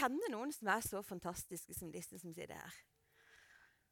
kjenner 0.00 0.32
noen 0.32 0.52
som 0.54 0.70
er 0.72 0.84
så 0.84 1.02
fantastiske 1.04 1.76
som 1.76 1.92
disse 1.92 2.18
som 2.18 2.32
sitter 2.32 2.56
her. 2.56 2.76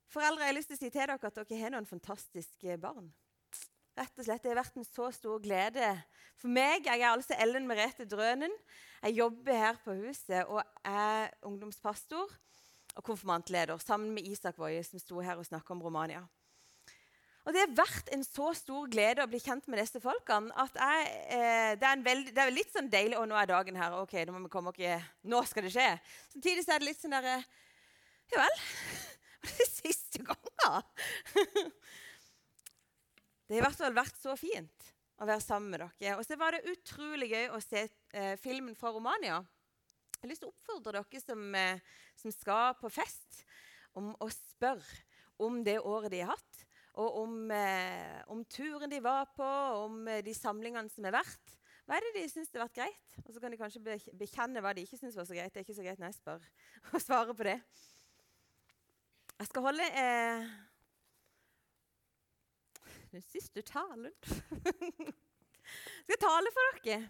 Foreldre, 0.09 0.47
jeg 0.47 0.55
har 0.55 0.57
lyst 0.57 0.71
til 0.73 0.79
å 0.79 0.81
si 0.81 0.89
til 0.89 1.03
dere 1.03 1.19
at 1.19 1.41
dere 1.43 1.61
har 1.61 1.75
noen 1.75 1.89
fantastiske 1.89 2.79
barn. 2.81 3.11
Rett 3.99 4.21
og 4.21 4.25
slett, 4.25 4.43
Det 4.43 4.53
har 4.53 4.61
vært 4.61 4.77
en 4.79 4.87
så 4.87 5.11
stor 5.13 5.41
glede 5.43 5.89
for 6.39 6.49
meg. 6.49 6.87
Jeg 6.87 7.03
er 7.03 7.11
altså 7.11 7.35
Ellen 7.35 7.67
Merete 7.67 8.07
Drønen. 8.07 8.53
Jeg 9.03 9.19
jobber 9.19 9.59
her 9.59 9.81
på 9.85 9.97
huset 9.99 10.47
og 10.47 10.63
er 10.87 11.35
ungdomspastor 11.43 12.31
og 12.95 13.05
konfirmantleder 13.05 13.79
sammen 13.83 14.15
med 14.15 14.27
Isak 14.27 14.59
Woie, 14.59 14.85
som 14.87 15.03
sto 15.03 15.21
her 15.21 15.37
og 15.37 15.47
snakka 15.47 15.75
om 15.75 15.83
Romania. 15.83 16.23
Og 17.49 17.55
Det 17.57 17.63
har 17.63 17.71
vært 17.79 18.11
en 18.13 18.21
så 18.27 18.51
stor 18.53 18.91
glede 18.93 19.25
å 19.25 19.31
bli 19.31 19.39
kjent 19.41 19.65
med 19.73 19.81
disse 19.81 20.03
folkene 20.05 20.53
at 20.61 20.75
jeg, 20.77 21.05
eh, 21.33 21.71
det, 21.81 21.87
er 21.89 22.03
veld, 22.05 22.27
det, 22.37 22.43
er 22.43 22.53
litt 22.53 22.75
sånn 22.75 22.91
deilig 22.93 23.17
Og 23.17 23.25
nå 23.31 23.39
er 23.41 23.49
dagen 23.49 23.79
her. 23.81 23.97
ok, 24.03 24.13
Nå 24.29 24.35
må 24.35 24.43
vi 24.45 24.51
komme 24.53 24.69
okay, 24.75 24.99
Nå 25.25 25.41
skal 25.49 25.65
det 25.65 25.73
skje. 25.73 25.87
Samtidig 26.35 26.67
så 26.67 26.75
er 26.75 26.83
det 26.83 26.91
litt 26.91 27.01
sånn 27.01 27.17
derre 27.17 27.39
Ja 28.29 28.43
vel? 28.43 28.61
Var 29.47 29.57
det 29.63 29.69
siste 29.71 30.21
gangen? 30.29 31.73
det 33.49 33.57
har 33.57 33.63
i 33.63 33.65
hvert 33.65 33.81
fall 33.81 33.97
vært 33.97 34.21
så 34.21 34.37
fint 34.37 34.93
å 35.17 35.25
være 35.25 35.41
sammen 35.41 35.73
med 35.73 35.81
dere. 35.81 36.19
Og 36.19 36.27
så 36.29 36.37
var 36.37 36.53
det 36.53 36.69
utrolig 36.69 37.31
gøy 37.33 37.49
å 37.57 37.63
se 37.65 37.87
eh, 37.87 38.35
filmen 38.43 38.77
fra 38.77 38.93
Romania. 38.93 39.41
Jeg 40.19 40.21
har 40.21 40.33
lyst 40.35 40.45
til 40.45 40.51
å 40.51 40.53
oppfordre 40.53 41.01
dere 41.01 41.25
som, 41.25 41.49
eh, 41.57 41.81
som 42.19 42.35
skal 42.35 42.77
på 42.83 42.93
fest, 42.93 43.45
om 43.97 44.13
å 44.21 44.29
spørre 44.35 45.07
om 45.41 45.63
det 45.65 45.79
året 45.81 46.13
de 46.13 46.27
har 46.27 46.37
hatt 46.37 46.68
og 46.99 47.21
om, 47.23 47.35
eh, 47.55 48.23
om, 48.27 48.43
turen 48.51 48.91
de 48.91 48.99
var 49.03 49.29
på, 49.37 49.47
om 49.85 50.01
eh, 50.11 50.23
de 50.25 50.35
samlingene 50.35 50.91
som 50.91 51.07
er 51.07 51.15
verdt. 51.15 51.55
Hva 51.87 51.97
er 51.97 52.05
det 52.05 52.17
de 52.19 52.25
syns 52.29 52.51
har 52.53 52.65
vært 52.67 52.81
greit? 52.81 53.21
Og 53.25 53.31
så 53.33 53.41
kan 53.41 53.55
de 53.55 53.61
kanskje 53.61 53.83
bekjenne 54.19 54.61
hva 54.65 54.75
de 54.77 54.83
ikke 54.85 54.99
syns 54.99 55.17
var 55.17 55.29
så 55.29 55.37
greit. 55.37 55.53
Det 55.55 55.63
er 55.63 55.67
ikke 55.67 55.79
så 55.79 55.87
greit 55.87 56.03
når 56.03 56.11
jeg 56.11 56.19
spør 56.19 56.49
og 56.99 57.05
svarer 57.05 57.39
på 57.39 57.47
det. 57.49 57.61
Jeg 59.39 59.47
skal 59.47 59.67
holde 59.69 59.87
eh, 60.03 60.51
den 63.15 63.25
siste 63.31 63.63
talen. 63.63 64.11
jeg 64.27 66.11
skal 66.11 66.23
tale 66.27 66.55
for 66.59 66.83
dere. 66.83 67.01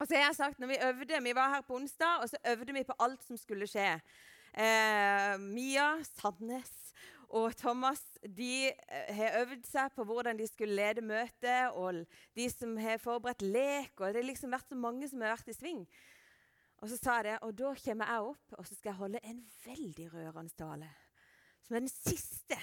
Og 0.00 0.08
så 0.08 0.16
har 0.18 0.24
jeg 0.26 0.36
sagt, 0.40 0.58
når 0.58 0.72
Vi 0.72 0.82
øvde, 0.88 1.22
vi 1.22 1.34
var 1.38 1.54
her 1.54 1.62
på 1.62 1.76
onsdag, 1.78 2.24
og 2.24 2.28
så 2.28 2.36
øvde 2.50 2.74
vi 2.74 2.82
på 2.82 2.96
alt 2.98 3.22
som 3.22 3.38
skulle 3.38 3.70
skje. 3.70 3.92
Eh, 4.50 5.38
Mia 5.38 5.92
Sandnes 6.02 6.74
og 7.34 7.54
Thomas 7.58 8.02
de 8.22 8.68
eh, 8.70 9.08
har 9.16 9.40
øvd 9.40 9.64
seg 9.66 9.94
på 9.96 10.04
hvordan 10.06 10.38
de 10.38 10.46
skulle 10.46 10.76
lede 10.78 11.02
møtet, 11.02 11.74
og 11.74 12.04
de 12.36 12.48
som 12.52 12.76
har 12.78 13.00
forberedt 13.02 13.42
lek. 13.42 13.90
og 13.98 14.12
Det 14.14 14.22
har 14.22 14.28
liksom 14.28 14.54
vært 14.54 14.70
så 14.70 14.78
mange 14.78 15.08
som 15.10 15.24
har 15.24 15.34
vært 15.34 15.50
i 15.50 15.56
sving. 15.56 15.82
Og 16.78 16.90
så 16.92 16.98
sa 17.00 17.16
jeg 17.18 17.26
det, 17.26 17.38
og 17.42 17.56
da 17.58 17.72
kommer 17.80 18.12
jeg 18.12 18.28
opp 18.28 18.54
og 18.58 18.66
så 18.68 18.76
skal 18.76 18.90
jeg 18.90 19.00
holde 19.00 19.22
en 19.24 19.40
veldig 19.64 20.06
rørende 20.12 20.54
tale. 20.58 20.90
Som 21.64 21.76
er 21.76 21.86
den 21.86 21.94
siste 21.94 22.58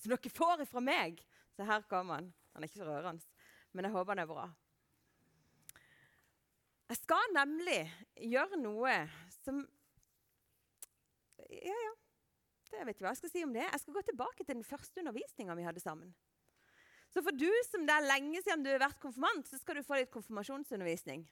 som 0.00 0.12
dere 0.12 0.32
får 0.34 0.64
fra 0.68 0.82
meg. 0.84 1.22
Så 1.56 1.64
her 1.68 1.84
kommer 1.88 2.20
han. 2.20 2.32
Han 2.52 2.64
er 2.64 2.68
ikke 2.68 2.82
så 2.82 2.88
rørende, 2.88 3.24
men 3.72 3.86
jeg 3.86 3.94
håper 3.94 4.16
han 4.16 4.24
er 4.24 4.28
bra. 4.28 4.48
Jeg 6.90 6.98
skal 6.98 7.34
nemlig 7.36 7.80
gjøre 8.18 8.60
noe 8.60 8.96
som 9.40 9.64
Ja, 11.50 11.72
ja. 11.72 11.92
Jeg 12.70 12.86
vet 12.86 12.96
ikke 12.96 13.04
hva 13.06 13.14
jeg 13.14 13.20
skal 13.20 13.32
si 13.32 13.42
om 13.44 13.54
det. 13.54 13.66
Jeg 13.66 13.82
skal 13.82 13.96
gå 13.96 14.02
tilbake 14.06 14.44
til 14.44 14.54
den 14.54 14.66
første 14.66 15.02
undervisninga 15.02 15.56
vi 15.58 15.66
hadde 15.66 15.82
sammen. 15.82 16.14
Så 17.10 17.22
for 17.26 17.34
du 17.34 17.48
som 17.66 17.82
det 17.86 17.94
er 17.96 18.06
lenge 18.06 18.40
siden 18.44 18.62
du 18.62 18.70
har 18.70 18.82
vært 18.84 19.00
konfirmant, 19.02 19.48
så 19.48 19.58
skal 19.58 19.80
du 19.80 19.86
få 19.86 19.98
litt 19.98 20.12
konfirmasjonsundervisning. 20.14 21.24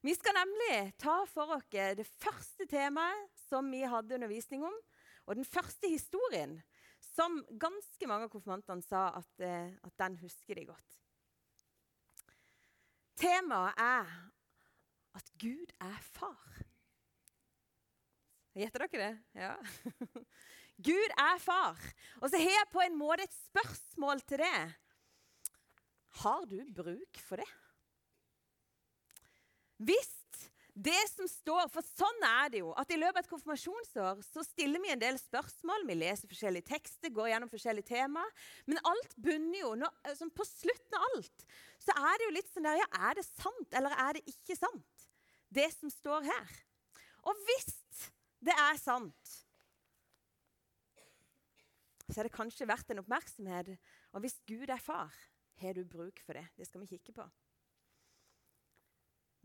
Vi 0.00 0.14
skal 0.14 0.36
nemlig 0.38 0.94
ta 1.02 1.20
for 1.28 1.56
oss 1.56 1.66
det 1.72 2.06
første 2.06 2.68
temaet 2.70 3.28
som 3.48 3.68
vi 3.72 3.82
hadde 3.82 4.14
undervisning 4.14 4.64
om, 4.64 4.76
og 5.26 5.36
den 5.36 5.44
første 5.44 5.90
historien 5.90 6.56
som 7.02 7.42
ganske 7.60 8.08
mange 8.08 8.28
av 8.28 8.32
konfirmantene 8.32 8.82
sa 8.86 9.08
at, 9.18 9.30
eh, 9.42 9.74
at 9.84 9.98
den 10.00 10.16
husker 10.22 10.54
de 10.54 10.64
godt. 10.70 10.98
Temaet 13.18 13.74
er 13.82 14.08
at 15.18 15.30
Gud 15.42 15.74
er 15.82 15.98
far. 16.14 16.67
Gjetter 18.58 18.84
dere 18.86 19.06
det? 19.06 19.42
Ja. 19.44 19.54
Gud 20.88 21.14
er 21.14 21.40
far. 21.42 21.78
Og 22.20 22.28
så 22.30 22.38
har 22.38 22.54
jeg 22.54 22.70
på 22.72 22.82
en 22.84 22.98
måte 22.98 23.26
et 23.26 23.34
spørsmål 23.48 24.22
til 24.26 24.42
det. 24.42 24.60
Har 26.22 26.46
du 26.50 26.58
bruk 26.74 27.20
for 27.22 27.42
det? 27.42 27.48
Hvis 29.78 30.14
det 30.78 30.98
som 31.10 31.26
står 31.26 31.66
For 31.74 31.82
sånn 31.82 32.24
er 32.26 32.50
det 32.52 32.60
jo. 32.60 32.70
at 32.78 32.90
I 32.94 32.98
løpet 32.98 33.16
av 33.16 33.24
et 33.24 33.30
konfirmasjonsår 33.32 34.20
så 34.26 34.44
stiller 34.46 34.82
vi 34.82 34.92
en 34.92 35.02
del 35.02 35.18
spørsmål. 35.18 35.86
Vi 35.88 35.96
leser 35.98 36.30
forskjellige 36.30 36.68
tekster, 36.70 37.10
går 37.14 37.32
gjennom 37.32 37.50
forskjellige 37.50 37.90
temaer. 37.90 38.30
Men 38.70 38.78
alt 38.86 39.16
bunner 39.18 39.58
jo 39.58 39.72
når, 39.80 39.96
altså 40.06 40.30
På 40.30 40.46
slutten 40.46 40.98
av 40.98 41.08
alt 41.10 41.48
så 41.82 41.94
er 41.94 42.18
det 42.18 42.28
jo 42.28 42.36
litt 42.36 42.52
sånn 42.52 42.66
der 42.68 42.78
Ja, 42.82 42.88
er 43.08 43.18
det 43.18 43.26
sant, 43.26 43.74
eller 43.74 43.94
er 44.06 44.18
det 44.18 44.24
ikke 44.30 44.54
sant? 44.58 45.06
Det 45.48 45.66
som 45.72 45.90
står 45.90 46.26
her. 46.28 46.56
Og 47.26 47.38
hvis 47.48 47.70
det 48.44 48.54
er 48.54 48.76
sant, 48.80 49.34
så 52.08 52.20
er 52.20 52.28
det 52.28 52.36
kanskje 52.36 52.68
verdt 52.68 52.92
en 52.92 53.02
oppmerksomhet. 53.02 53.74
Og 54.16 54.24
hvis 54.24 54.38
Gud 54.48 54.70
er 54.72 54.80
far, 54.80 55.12
har 55.60 55.74
du 55.76 55.84
bruk 55.84 56.22
for 56.24 56.38
det. 56.38 56.46
Det 56.56 56.66
skal 56.68 56.84
vi 56.84 56.94
kikke 56.94 57.12
på. 57.18 57.26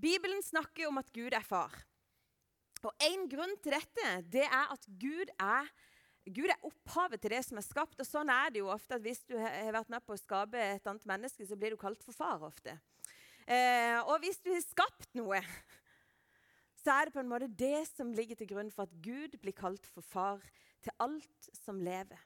Bibelen 0.04 0.42
snakker 0.44 0.88
om 0.88 1.00
at 1.02 1.12
Gud 1.14 1.34
er 1.36 1.44
far. 1.46 1.74
Og 2.84 2.92
En 3.04 3.28
grunn 3.32 3.56
til 3.64 3.76
dette 3.76 4.08
det 4.32 4.46
er 4.46 4.72
at 4.74 4.88
Gud 5.00 5.30
er, 5.40 5.70
Gud 6.28 6.52
er 6.52 6.66
opphavet 6.68 7.22
til 7.24 7.36
det 7.36 7.44
som 7.46 7.60
er 7.60 7.66
skapt. 7.68 8.00
og 8.00 8.08
Sånn 8.08 8.32
er 8.32 8.52
det 8.52 8.64
jo 8.64 8.72
ofte 8.72 8.98
at 8.98 9.04
hvis 9.04 9.24
du 9.28 9.38
har 9.40 9.72
vært 9.76 9.92
med 9.94 10.04
på 10.04 10.16
å 10.16 10.20
skape 10.20 10.60
et 10.60 10.90
annet 10.90 11.08
menneske, 11.08 11.48
så 11.48 11.60
blir 11.60 11.76
du 11.76 11.80
kalt 11.80 12.04
for 12.04 12.16
far 12.16 12.44
ofte. 12.44 12.76
Eh, 13.44 14.00
og 14.08 14.24
hvis 14.24 14.40
du 14.44 14.52
har 14.54 14.64
skapt 14.64 15.10
noe, 15.20 15.40
så 16.84 16.92
er 16.92 17.08
det 17.08 17.16
på 17.16 17.22
en 17.24 17.32
måte 17.32 17.48
det 17.48 17.86
som 17.90 18.12
ligger 18.12 18.40
til 18.40 18.50
grunn 18.50 18.72
for 18.74 18.88
at 18.88 18.96
Gud 19.04 19.38
blir 19.42 19.56
kalt 19.56 19.88
for 19.88 20.04
far 20.04 20.44
til 20.84 20.96
alt 21.04 21.50
som 21.56 21.80
lever. 21.80 22.20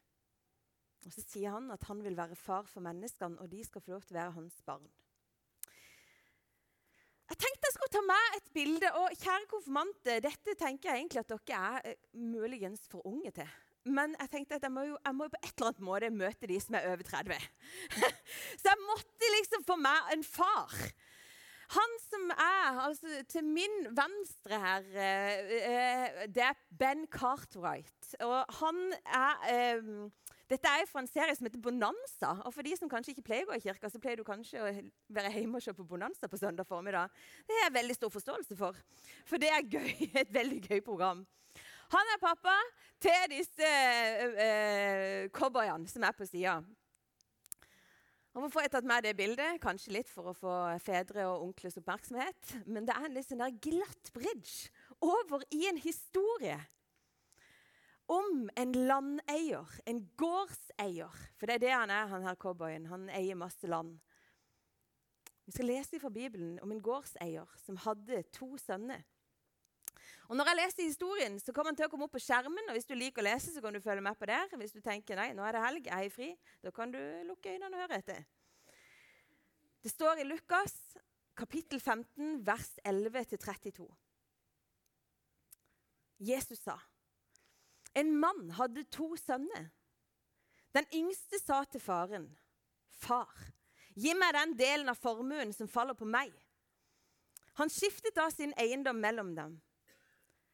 Og 1.05 1.13
Så 1.13 1.23
sier 1.23 1.53
han 1.53 1.69
at 1.71 1.83
han 1.87 2.01
vil 2.03 2.17
være 2.17 2.35
far 2.35 2.65
for 2.67 2.83
menneskene, 2.83 3.37
og 3.39 3.51
de 3.51 3.63
skal 3.63 3.83
få 3.83 3.93
lov 3.93 4.01
til 4.07 4.17
å 4.17 4.19
være 4.19 4.37
hans 4.39 4.57
barn. 4.65 4.87
Jeg 7.27 7.39
tenkte 7.43 7.67
jeg 7.67 7.75
skulle 7.75 7.93
ta 7.93 8.01
med 8.07 8.35
et 8.37 8.51
bilde. 8.55 8.89
og 8.95 9.15
Kjære 9.19 9.47
konfirmante, 9.51 10.19
dette 10.23 10.55
tenker 10.59 10.89
jeg 10.89 11.01
egentlig 11.01 11.23
at 11.23 11.31
dere 11.33 11.57
er 11.59 11.89
eh, 11.91 12.03
muligens 12.15 12.87
for 12.91 13.05
unge 13.07 13.31
til. 13.35 13.49
Men 13.87 14.15
jeg 14.19 14.31
tenkte 14.31 14.57
at 14.57 14.63
jeg 14.63 14.73
må, 14.73 14.83
jo, 14.87 14.97
jeg 15.05 15.15
må 15.15 15.27
på 15.31 15.39
et 15.41 15.51
eller 15.53 15.69
annet 15.69 15.85
måte 15.87 16.09
møte 16.11 16.49
de 16.49 16.59
som 16.63 16.75
er 16.75 16.87
over 16.91 17.03
30. 17.07 17.37
Så 18.59 18.71
jeg 18.71 18.83
måtte 18.83 19.33
liksom 19.35 19.67
få 19.67 19.77
meg 19.79 20.15
en 20.15 20.25
far 20.27 20.73
han 21.75 21.97
som 21.99 22.29
er 22.31 22.79
altså, 22.85 23.07
til 23.27 23.43
min 23.43 23.89
venstre 23.91 24.59
her, 24.59 24.85
eh, 24.95 25.49
eh, 25.57 26.21
det 26.31 26.43
er 26.43 26.55
Ben 26.79 27.07
Cartwright. 27.11 28.15
Og 28.23 28.45
han 28.61 28.93
er 29.05 29.51
eh, 29.51 29.91
Dette 30.47 30.69
er 30.71 30.87
fra 30.87 31.01
en 31.03 31.09
serie 31.11 31.35
som 31.35 31.43
heter 31.43 31.59
Bonanza. 31.59 32.29
Og 32.47 32.53
for 32.55 32.63
de 32.63 32.71
som 32.79 32.87
kanskje 32.87 33.11
ikke 33.11 33.25
pleier 33.27 33.43
å 33.43 33.49
gå 33.49 33.57
i 33.57 33.65
kirka, 33.65 33.89
så 33.91 33.99
pleier 33.99 34.15
du 34.15 34.23
kanskje 34.23 34.61
å 34.63 34.69
være 35.11 35.33
hjemme 35.33 35.59
og 35.59 35.65
se 35.65 35.73
på 35.75 35.83
Bonanza 35.83 36.29
på 36.31 36.39
søndag 36.39 36.69
formiddag. 36.69 37.11
Det 37.43 37.57
har 37.57 37.67
jeg 37.67 37.75
veldig 37.81 37.97
stor 37.97 38.13
forståelse 38.13 38.55
for. 38.55 38.79
For 39.27 39.43
det 39.43 39.51
er 39.51 39.67
gøy, 39.67 39.91
et 40.23 40.31
veldig 40.31 40.61
gøy 40.69 40.79
program. 40.85 41.25
Han 41.91 42.13
er 42.13 42.23
pappa 42.23 42.55
til 43.03 43.35
disse 43.35 43.67
uh, 44.39 45.27
uh, 45.35 45.87
som 45.91 46.07
er 46.07 46.15
på 46.15 46.25
sida. 46.27 46.61
Og 48.37 48.43
Hvorfor 48.43 48.61
har 48.61 48.69
tatt 48.69 48.85
med 48.85 49.01
det 49.01 49.15
bildet? 49.17 49.57
Kanskje 49.63 49.95
litt 49.95 50.09
for 50.13 50.29
å 50.29 50.35
få 50.37 50.55
fedre 50.85 51.23
og 51.25 51.47
onkles 51.47 51.79
oppmerksomhet. 51.79 52.51
Men 52.69 52.85
det 52.85 52.93
er 52.93 53.07
en 53.07 53.15
litt 53.15 53.25
sånn 53.25 53.41
der 53.41 53.55
glatt 53.65 54.11
bridge 54.13 54.69
over 55.01 55.41
i 55.49 55.63
en 55.65 55.79
historie 55.81 56.59
om 58.13 58.45
en 58.53 58.75
landeier, 58.77 59.73
en 59.89 60.03
gårdseier. 60.21 61.17
For 61.33 61.49
det 61.49 61.57
er 61.57 61.63
det 61.65 61.73
han 61.73 61.95
er, 61.95 62.11
han 62.13 62.29
her 62.29 62.37
cowboyen. 62.37 62.85
Han 62.91 63.09
eier 63.09 63.41
masse 63.41 63.65
land. 63.65 63.97
Vi 65.49 65.55
skal 65.57 65.71
lese 65.71 65.97
fra 65.97 66.13
Bibelen 66.13 66.59
om 66.61 66.75
en 66.75 66.85
gårdseier 66.85 67.57
som 67.65 67.81
hadde 67.87 68.21
to 68.37 68.53
sønner. 68.61 69.01
Og 70.27 70.35
Når 70.35 70.49
jeg 70.49 70.59
leser 70.59 70.83
historien, 70.83 71.39
så 71.39 71.53
kommer 71.55 71.71
den 71.71 71.77
til 71.79 71.87
å 71.87 71.89
komme 71.91 72.07
opp 72.07 72.11
på 72.11 72.19
skjermen. 72.19 72.67
og 72.67 72.75
Hvis 72.75 72.85
du 72.85 72.95
liker 72.95 73.23
å 73.23 73.27
lese, 73.29 73.53
så 73.53 73.61
kan 73.63 73.73
du 73.73 73.79
følge 73.79 74.03
med 74.03 74.17
på 74.19 74.27
der. 74.27 74.49
Hvis 74.59 74.75
du 74.75 74.81
tenker 74.83 75.15
nei, 75.15 75.31
nå 75.33 75.43
er 75.47 75.55
det 75.55 75.61
helg, 75.63 75.87
jeg 75.87 76.05
er 76.05 76.11
fri, 76.11 76.31
da 76.63 76.71
kan 76.71 76.91
du 76.91 76.99
lukke 77.29 77.53
øynene 77.53 77.71
og 77.71 77.85
høre 77.85 78.01
etter. 78.01 78.25
Det 79.83 79.91
står 79.93 80.19
i 80.19 80.27
Lukas 80.27 80.75
kapittel 81.37 81.79
15, 81.79 82.41
vers 82.45 82.73
11-32. 82.83 83.87
Jesus 86.19 86.59
sa, 86.59 86.75
en 87.95 88.11
mann 88.19 88.49
hadde 88.57 88.83
to 88.91 89.15
sønner. 89.15 89.69
Den 90.73 90.85
yngste 90.93 91.39
sa 91.39 91.63
til 91.63 91.81
faren, 91.81 92.37
'Far, 92.89 93.29
gi 93.95 94.13
meg 94.13 94.33
den 94.33 94.57
delen 94.57 94.89
av 94.89 94.97
formuen 94.97 95.53
som 95.53 95.67
faller 95.67 95.93
på 95.93 96.05
meg.' 96.05 96.33
Han 97.53 97.69
skiftet 97.69 98.15
da 98.15 98.29
sin 98.29 98.53
eiendom 98.57 98.95
mellom 98.95 99.35
dem. 99.35 99.61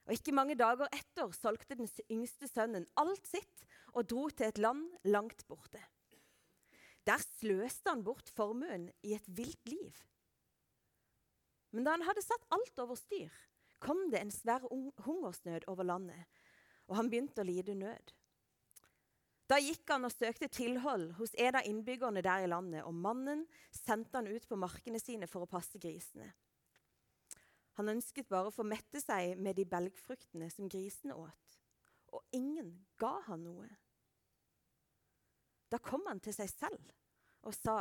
Og 0.06 0.14
Ikke 0.18 0.36
mange 0.36 0.56
dager 0.60 0.90
etter 0.92 1.32
solgte 1.36 1.78
den 1.80 1.90
yngste 2.12 2.50
sønnen 2.52 2.88
alt 3.00 3.28
sitt 3.28 3.64
og 3.94 4.08
dro 4.12 4.28
til 4.30 4.50
et 4.50 4.60
land 4.60 4.90
langt 5.08 5.46
borte. 5.48 5.80
Der 7.08 7.20
sløste 7.20 7.92
han 7.92 8.04
bort 8.04 8.32
formuen 8.32 8.90
i 9.04 9.14
et 9.16 9.26
vilt 9.28 9.68
liv. 9.68 9.96
Men 11.72 11.88
da 11.88 11.96
han 11.96 12.06
hadde 12.08 12.24
satt 12.24 12.46
alt 12.54 12.80
over 12.80 13.00
styr, 13.00 13.32
kom 13.84 14.10
det 14.12 14.22
en 14.22 14.32
svær 14.32 14.64
hungersnød 15.04 15.68
over 15.68 15.84
landet, 15.84 16.28
og 16.88 17.00
han 17.00 17.10
begynte 17.12 17.44
å 17.44 17.48
lide 17.48 17.76
nød. 17.76 18.14
Da 19.50 19.58
gikk 19.60 19.90
han 19.92 20.08
og 20.08 20.14
søkte 20.14 20.48
tilhold 20.48 21.12
hos 21.18 21.34
en 21.36 21.58
av 21.60 21.68
innbyggerne 21.68 22.24
der 22.24 22.46
i 22.46 22.50
landet, 22.50 22.86
og 22.88 22.96
mannen 22.96 23.44
sendte 23.76 24.22
han 24.22 24.30
ut 24.32 24.48
på 24.48 24.60
markene 24.60 25.02
sine 25.02 25.28
for 25.28 25.44
å 25.44 25.50
passe 25.50 25.82
grisene. 25.82 26.30
Han 27.80 27.90
ønsket 27.96 28.30
bare 28.30 28.52
å 28.52 28.54
få 28.54 28.66
mette 28.68 29.02
seg 29.02 29.38
med 29.42 29.58
de 29.58 29.66
belgfruktene 29.66 30.50
som 30.54 30.70
grisene 30.70 31.16
åt, 31.18 31.58
og 32.14 32.22
ingen 32.36 32.76
ga 33.02 33.16
han 33.28 33.46
noe. 33.48 33.70
Da 35.74 35.80
kom 35.82 36.06
han 36.06 36.22
til 36.22 36.36
seg 36.38 36.52
selv 36.54 36.92
og 37.44 37.56
sa, 37.58 37.78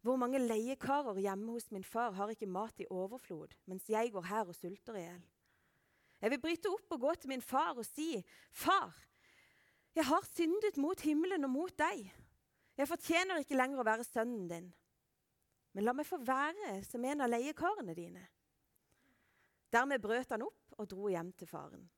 hvor 0.00 0.16
mange 0.16 0.40
leiekarer 0.40 1.18
hjemme 1.20 1.52
hos 1.52 1.68
min 1.74 1.84
far 1.84 2.14
har 2.16 2.30
ikke 2.32 2.48
mat 2.48 2.80
i 2.80 2.86
overflod, 2.88 3.52
mens 3.68 3.90
jeg 3.90 4.14
går 4.14 4.30
her 4.30 4.48
og 4.48 4.56
sulter 4.56 4.96
i 4.96 5.04
hjel? 5.04 5.26
Jeg 6.18 6.32
vil 6.32 6.40
bryte 6.42 6.70
opp 6.72 6.94
og 6.94 7.02
gå 7.02 7.12
til 7.14 7.32
min 7.34 7.44
far 7.44 7.76
og 7.76 7.86
si, 7.86 8.22
Far, 8.50 8.94
jeg 9.94 10.06
har 10.06 10.24
syndet 10.30 10.78
mot 10.78 11.00
himmelen 11.02 11.46
og 11.46 11.50
mot 11.50 11.74
deg. 11.78 12.08
Jeg 12.78 12.90
fortjener 12.90 13.42
ikke 13.42 13.58
lenger 13.58 13.82
å 13.82 13.86
være 13.86 14.06
sønnen 14.06 14.48
din. 14.50 14.68
Men 15.74 15.86
la 15.86 15.94
meg 15.94 16.06
få 16.08 16.20
være 16.22 16.78
som 16.86 17.04
en 17.04 17.24
av 17.24 17.30
leiekarene 17.30 17.94
dine. 17.94 18.24
Dermed 19.72 20.00
brøt 20.02 20.30
han 20.32 20.44
opp 20.46 20.78
og 20.78 20.88
dro 20.90 21.08
hjem 21.12 21.32
til 21.36 21.50
faren. 21.50 21.88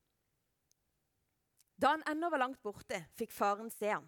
Da 1.81 1.95
han 1.95 2.03
ennå 2.11 2.29
var 2.29 2.43
langt 2.43 2.61
borte, 2.61 2.99
fikk 3.17 3.31
faren 3.33 3.71
se 3.73 3.89
ham, 3.89 4.05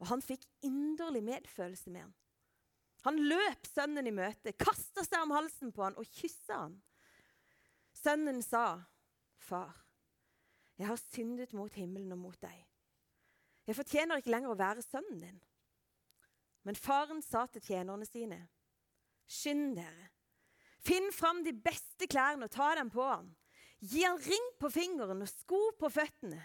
og 0.00 0.10
han 0.10 0.22
fikk 0.24 0.44
inderlig 0.66 1.22
medfølelse 1.24 1.92
med 1.92 2.04
ham. 2.04 2.14
Han 3.06 3.20
løp 3.30 3.68
sønnen 3.70 4.08
i 4.10 4.12
møte, 4.12 4.52
kasta 4.60 5.04
seg 5.06 5.22
om 5.24 5.32
halsen 5.32 5.72
på 5.72 5.86
han 5.86 5.96
og 6.00 6.08
kyssa 6.18 6.66
han. 6.66 6.74
Sønnen 7.96 8.42
sa, 8.44 8.82
'Far, 9.40 9.72
jeg 10.76 10.86
har 10.86 11.00
syndet 11.00 11.52
mot 11.56 11.72
himmelen 11.72 12.12
og 12.12 12.18
mot 12.18 12.40
deg.' 12.40 12.66
'Jeg 13.66 13.76
fortjener 13.76 14.20
ikke 14.20 14.34
lenger 14.34 14.52
å 14.52 14.60
være 14.60 14.84
sønnen 14.84 15.20
din.' 15.20 15.42
Men 16.62 16.76
faren 16.76 17.22
sa 17.22 17.46
til 17.46 17.62
tjenerne 17.62 18.04
sine, 18.06 18.48
'Skynd 19.26 19.76
dere, 19.76 20.10
Finn 20.80 21.10
fram 21.12 21.42
de 21.44 21.52
beste 21.52 22.08
klærne 22.10 22.48
og 22.48 22.54
ta 22.54 22.72
dem 22.78 22.90
på 22.92 23.04
han. 23.04 23.28
Gi 23.80 24.04
han 24.04 24.20
ring 24.20 24.48
på 24.60 24.70
fingeren 24.72 25.24
og 25.24 25.30
sko 25.30 25.60
på 25.80 25.90
føttene. 25.92 26.40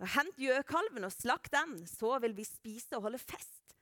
Og 0.00 0.08
Hent 0.14 0.38
gjøkalven 0.40 1.04
og 1.04 1.12
slakt 1.12 1.52
den, 1.52 1.82
så 1.88 2.16
vil 2.24 2.36
vi 2.36 2.46
spise 2.48 2.96
og 2.96 3.08
holde 3.08 3.20
fest. 3.20 3.74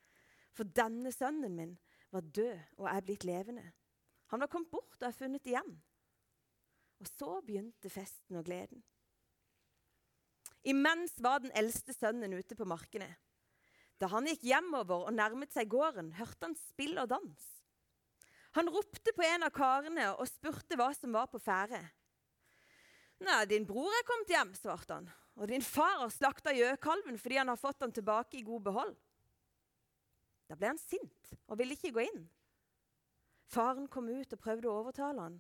For 0.55 0.67
denne 0.67 1.13
sønnen 1.15 1.55
min 1.55 1.77
var 2.11 2.27
død 2.27 2.81
og 2.81 2.89
er 2.91 3.05
blitt 3.07 3.27
levende. 3.29 3.65
Han 4.33 4.43
var 4.43 4.51
kommet 4.51 4.73
bort 4.73 4.99
og 4.99 5.09
er 5.09 5.15
funnet 5.15 5.47
igjen. 5.47 5.77
Og 6.99 7.11
så 7.13 7.39
begynte 7.47 7.91
festen 7.93 8.41
og 8.41 8.47
gleden. 8.49 8.83
Imens 10.67 11.15
var 11.23 11.39
den 11.41 11.55
eldste 11.57 11.95
sønnen 11.95 12.35
ute 12.35 12.59
på 12.59 12.67
markene. 12.67 13.09
Da 13.99 14.11
han 14.11 14.27
gikk 14.27 14.43
hjemover 14.47 15.07
og 15.07 15.15
nærmet 15.15 15.55
seg 15.55 15.71
gården, 15.71 16.13
hørte 16.19 16.51
han 16.51 16.59
spill 16.59 16.99
og 16.99 17.09
dans. 17.15 17.47
Han 18.59 18.69
ropte 18.75 19.13
på 19.15 19.23
en 19.23 19.47
av 19.47 19.53
karene 19.55 20.09
og 20.19 20.27
spurte 20.27 20.75
hva 20.75 20.91
som 20.97 21.13
var 21.15 21.29
på 21.31 21.39
ferde. 21.39 21.79
Nei, 23.23 23.43
din 23.51 23.67
bror 23.67 23.93
er 23.95 24.07
kommet 24.07 24.31
hjem, 24.35 24.51
svarte 24.59 24.97
han. 24.97 25.07
Og 25.39 25.47
din 25.47 25.63
far 25.63 26.01
har 26.01 26.11
slakta 26.11 26.51
gjøkalven 26.55 27.21
fordi 27.23 27.39
han 27.39 27.53
har 27.53 27.61
fått 27.61 27.79
den 27.85 27.95
tilbake 27.95 28.41
i 28.41 28.47
god 28.47 28.65
behold. 28.67 28.97
Da 30.51 30.57
ble 30.59 30.73
han 30.73 30.81
sint 30.81 31.31
og 31.47 31.61
ville 31.61 31.77
ikke 31.77 31.93
gå 31.95 32.03
inn. 32.09 32.25
Faren 33.49 33.87
kom 33.87 34.09
ut 34.11 34.35
og 34.35 34.41
prøvde 34.43 34.69
å 34.69 34.81
overtale 34.81 35.27
han, 35.29 35.37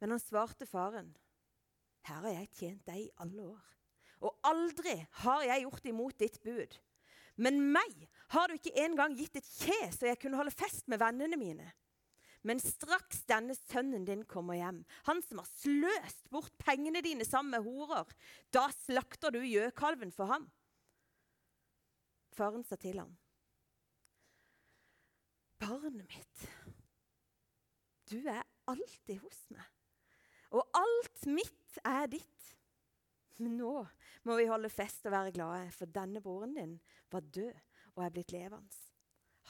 men 0.00 0.14
han 0.14 0.22
svarte 0.22 0.66
faren. 0.66 1.10
Her 2.08 2.22
har 2.24 2.32
jeg 2.32 2.52
tjent 2.56 2.88
deg 2.88 3.02
i 3.02 3.10
alle 3.20 3.44
år, 3.50 3.66
og 4.24 4.48
aldri 4.48 4.94
har 5.20 5.44
jeg 5.50 5.66
gjort 5.66 5.90
imot 5.92 6.24
ditt 6.24 6.40
bud. 6.42 6.78
Men 7.36 7.60
meg 7.76 8.08
har 8.32 8.48
du 8.48 8.56
ikke 8.56 8.74
engang 8.80 9.12
gitt 9.18 9.36
et 9.38 9.52
kje 9.60 9.78
så 9.94 10.08
jeg 10.08 10.20
kunne 10.22 10.40
holde 10.40 10.56
fest 10.56 10.88
med 10.88 11.02
vennene 11.02 11.38
mine. 11.38 11.68
Men 12.46 12.60
straks 12.62 13.24
denne 13.28 13.56
sønnen 13.58 14.04
din 14.06 14.22
kommer 14.28 14.58
hjem, 14.58 14.82
han 15.08 15.22
som 15.26 15.40
har 15.42 15.48
sløst 15.50 16.28
bort 16.30 16.54
pengene 16.62 17.02
dine 17.02 17.26
sammen 17.26 17.56
med 17.56 17.66
horer, 17.66 18.12
da 18.54 18.68
slakter 18.84 19.34
du 19.34 19.40
gjøkalven 19.42 20.14
for 20.14 20.30
ham. 20.30 20.46
Faren 22.38 22.62
sa 22.66 22.78
til 22.78 23.00
ham, 23.02 23.16
Barnet 25.58 26.06
mitt, 26.06 26.44
du 28.08 28.20
er 28.30 28.44
alltid 28.70 29.18
hos 29.24 29.40
meg, 29.50 29.66
og 30.54 30.62
alt 30.78 31.26
mitt 31.26 31.80
er 31.82 32.06
ditt. 32.12 32.52
Men 33.42 33.58
nå 33.58 33.72
må 34.26 34.36
vi 34.38 34.46
holde 34.50 34.70
fest 34.70 35.06
og 35.06 35.14
være 35.14 35.34
glade, 35.34 35.66
for 35.74 35.90
denne 35.90 36.22
broren 36.22 36.54
din 36.54 36.78
var 37.10 37.26
død 37.26 37.58
og 37.96 38.04
er 38.06 38.14
blitt 38.14 38.34
levende. 38.34 38.80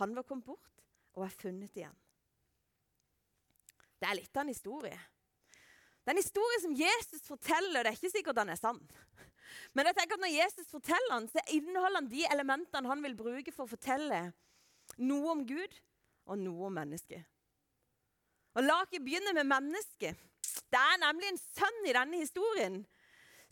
Han 0.01 0.17
var 0.17 0.27
kommet 0.29 0.49
bort 0.49 0.85
og 1.17 1.25
er 1.27 1.37
funnet 1.37 1.77
igjen. 1.77 1.97
Det 3.99 4.09
er 4.09 4.19
litt 4.19 4.37
av 4.37 4.45
en 4.45 4.53
historie. 4.53 4.99
Det 6.03 6.13
er 6.13 6.17
en 6.17 6.23
historie 6.23 6.61
som 6.63 6.77
Jesus 6.79 7.25
forteller. 7.27 7.81
og 7.81 7.85
Det 7.85 7.91
er 7.91 7.99
ikke 7.99 8.15
sikkert 8.15 8.39
den 8.39 8.53
er 8.55 8.61
sann. 8.61 8.79
Men 9.77 9.89
jeg 9.89 9.99
tenker 9.99 10.17
at 10.17 10.23
når 10.23 10.35
Jesus 10.35 10.71
forteller 10.71 11.15
den, 11.15 11.27
så 11.33 11.43
inneholder 11.53 12.01
han 12.01 12.11
de 12.11 12.23
elementene 12.33 12.93
han 12.93 13.03
vil 13.05 13.17
bruke 13.19 13.53
for 13.55 13.67
å 13.67 13.73
fortelle 13.75 14.21
noe 14.99 15.35
om 15.35 15.43
Gud 15.49 15.75
og 16.29 16.41
noe 16.41 16.69
om 16.69 16.79
mennesket. 16.79 17.27
Og 18.57 18.65
La 18.65 18.79
oss 18.83 18.95
begynne 18.95 19.35
med 19.37 19.49
mennesket. 19.49 20.17
Det 20.69 20.81
er 20.81 21.03
nemlig 21.03 21.29
en 21.31 21.41
sønn 21.43 21.85
i 21.87 21.95
denne 21.97 22.23
historien 22.23 22.81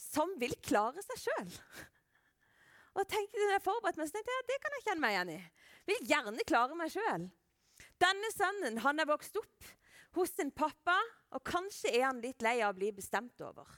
som 0.01 0.33
vil 0.41 0.53
klare 0.65 1.03
seg 1.05 1.23
sjøl. 1.27 1.53
Og 2.97 3.03
jeg 3.03 3.11
tenkte, 3.13 3.47
jeg 3.53 3.65
forberedte 3.65 4.01
meg, 4.01 4.09
så 4.09 4.17
tenkte 4.17 4.33
jeg, 4.33 4.41
ja, 4.41 4.49
det 4.49 4.61
kan 4.63 4.75
jeg 4.77 4.85
kjenne 4.87 5.03
meg 5.05 5.15
igjen 5.15 5.33
i. 5.35 5.41
Vil 5.91 6.11
gjerne 6.11 6.49
klare 6.49 6.79
meg 6.79 6.93
sjøl. 6.93 7.27
Denne 8.01 8.31
sønnen 8.33 8.81
han 8.85 9.01
er 9.01 9.09
vokst 9.09 9.37
opp 9.41 9.69
hos 10.17 10.33
sin 10.37 10.53
pappa, 10.55 10.97
og 11.35 11.43
kanskje 11.47 11.93
er 11.95 12.07
han 12.09 12.23
litt 12.23 12.45
lei 12.45 12.59
av 12.63 12.75
å 12.75 12.79
bli 12.79 12.93
bestemt 12.97 13.41
over. 13.45 13.69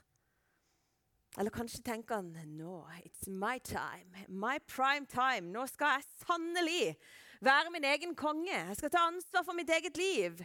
Eller 1.39 1.55
kanskje 1.55 1.83
tenker 1.87 2.19
han 2.19 2.33
nå, 2.57 2.81
it's 3.05 3.29
my 3.29 3.59
time, 3.63 4.25
my 4.29 4.57
prime 4.67 5.07
time. 5.07 5.53
Nå 5.53 5.67
skal 5.71 5.99
jeg 5.99 6.09
sannelig 6.25 6.97
være 7.45 7.71
min 7.75 7.87
egen 7.87 8.17
konge. 8.19 8.55
Jeg 8.55 8.79
skal 8.81 8.93
ta 8.95 9.05
ansvar 9.11 9.45
for 9.47 9.59
mitt 9.59 9.71
eget 9.71 10.01
liv. 10.01 10.41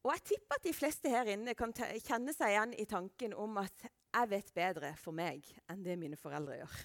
Og 0.00 0.14
jeg 0.14 0.24
tipper 0.30 0.56
at 0.56 0.64
de 0.64 0.72
fleste 0.72 1.12
her 1.12 1.28
inne 1.34 1.52
kan 1.58 1.74
kjenne 1.76 2.32
seg 2.32 2.54
igjen 2.54 2.72
i 2.80 2.86
tanken 2.88 3.34
om 3.36 3.58
at 3.60 3.84
jeg 3.84 4.30
vet 4.30 4.54
bedre 4.56 4.94
for 4.98 5.14
meg 5.14 5.44
enn 5.70 5.84
det 5.84 5.98
mine 6.00 6.16
foreldre 6.18 6.62
gjør. 6.62 6.80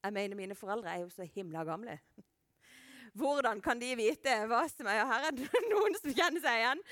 Jeg 0.00 0.16
mener, 0.16 0.36
Mine 0.38 0.56
foreldre 0.56 0.94
er 0.94 1.02
jo 1.02 1.10
så 1.12 1.26
himla 1.28 1.66
gamle. 1.68 1.98
Hvordan 3.20 3.60
kan 3.64 3.80
de 3.80 3.90
vite 3.98 4.34
hva 4.50 4.62
som 4.72 4.88
er 4.90 5.02
Her 5.10 5.26
er 5.28 5.36
det 5.36 5.62
noen 5.68 5.96
som 5.98 6.14
kjenner 6.16 6.42
seg 6.42 6.62
igjen. 6.62 6.82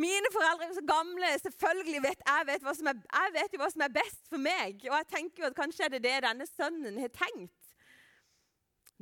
Mine 0.00 0.30
foreldre 0.34 0.68
er 0.68 0.78
så 0.78 0.84
gamle. 0.86 1.32
Selvfølgelig 1.42 2.04
vet 2.06 2.24
jeg, 2.24 2.46
vet 2.50 2.70
er, 2.70 3.02
jeg 3.18 3.34
vet 3.38 3.56
jo 3.56 3.62
hva 3.62 3.70
som 3.74 3.84
er 3.86 3.96
best 3.98 4.30
for 4.30 4.46
meg. 4.46 4.80
Og 4.86 4.96
jeg 4.96 5.10
tenker 5.10 5.44
jo 5.44 5.50
at 5.50 5.58
kanskje 5.58 5.88
er 5.88 5.94
det 5.96 6.04
det 6.06 6.16
denne 6.26 6.48
sønnen 6.50 6.98
har 7.02 7.12
tenkt. 7.18 7.60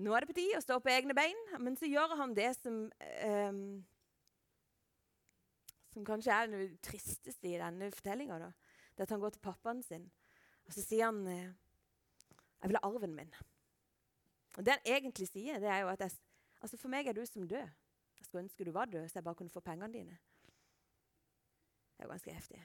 Nå 0.02 0.14
er 0.16 0.24
det 0.24 0.32
på 0.32 0.38
tide 0.40 0.58
å 0.58 0.64
stå 0.64 0.78
på 0.80 0.90
egne 0.90 1.14
bein, 1.14 1.38
men 1.60 1.76
så 1.76 1.86
gjør 1.86 2.16
han 2.16 2.32
det 2.34 2.48
som 2.56 2.86
eh, 2.98 3.52
Som 5.92 6.06
kanskje 6.08 6.32
er 6.32 6.48
det 6.48 6.66
tristeste 6.80 7.50
i 7.50 7.58
denne 7.60 7.90
fortellinga. 7.92 8.38
Det 8.96 9.04
at 9.04 9.12
han 9.12 9.20
går 9.20 9.34
til 9.34 9.44
pappaen 9.44 9.82
sin 9.84 10.08
og 10.66 10.74
så 10.74 10.82
sier 10.84 11.08
han 11.10 11.26
eh, 11.26 11.50
'Jeg 12.62 12.70
vil 12.70 12.78
ha 12.78 12.88
arven 12.88 13.14
min'. 13.16 13.34
Og 14.56 14.64
Det 14.64 14.72
han 14.72 14.86
egentlig 14.86 15.28
sier, 15.28 15.58
det 15.58 15.68
er 15.68 15.78
jo 15.82 15.88
at 15.88 16.00
jeg, 16.00 16.12
Altså 16.62 16.78
For 16.78 16.92
meg 16.92 17.08
er 17.10 17.16
du 17.16 17.24
som 17.26 17.48
død. 17.48 17.72
Jeg 18.18 18.28
skulle 18.28 18.44
ønske 18.44 18.64
du 18.64 18.70
var 18.74 18.90
død, 18.90 19.08
så 19.10 19.18
jeg 19.18 19.26
bare 19.26 19.38
kunne 19.40 19.50
få 19.50 19.60
pengene 19.64 19.92
dine. 19.92 20.18
Det 21.96 22.04
er 22.04 22.06
jo 22.06 22.12
ganske 22.12 22.34
heftig. 22.36 22.60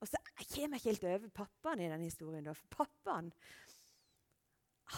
Og 0.00 0.08
så 0.08 0.20
kommer 0.54 0.80
jeg 0.80 0.80
ikke 0.80 0.88
helt 0.88 1.04
over 1.10 1.32
pappaen 1.42 1.82
i 1.84 1.90
denne 1.90 2.08
historien. 2.08 2.44
da, 2.44 2.54
For 2.56 2.72
pappaen 2.80 3.28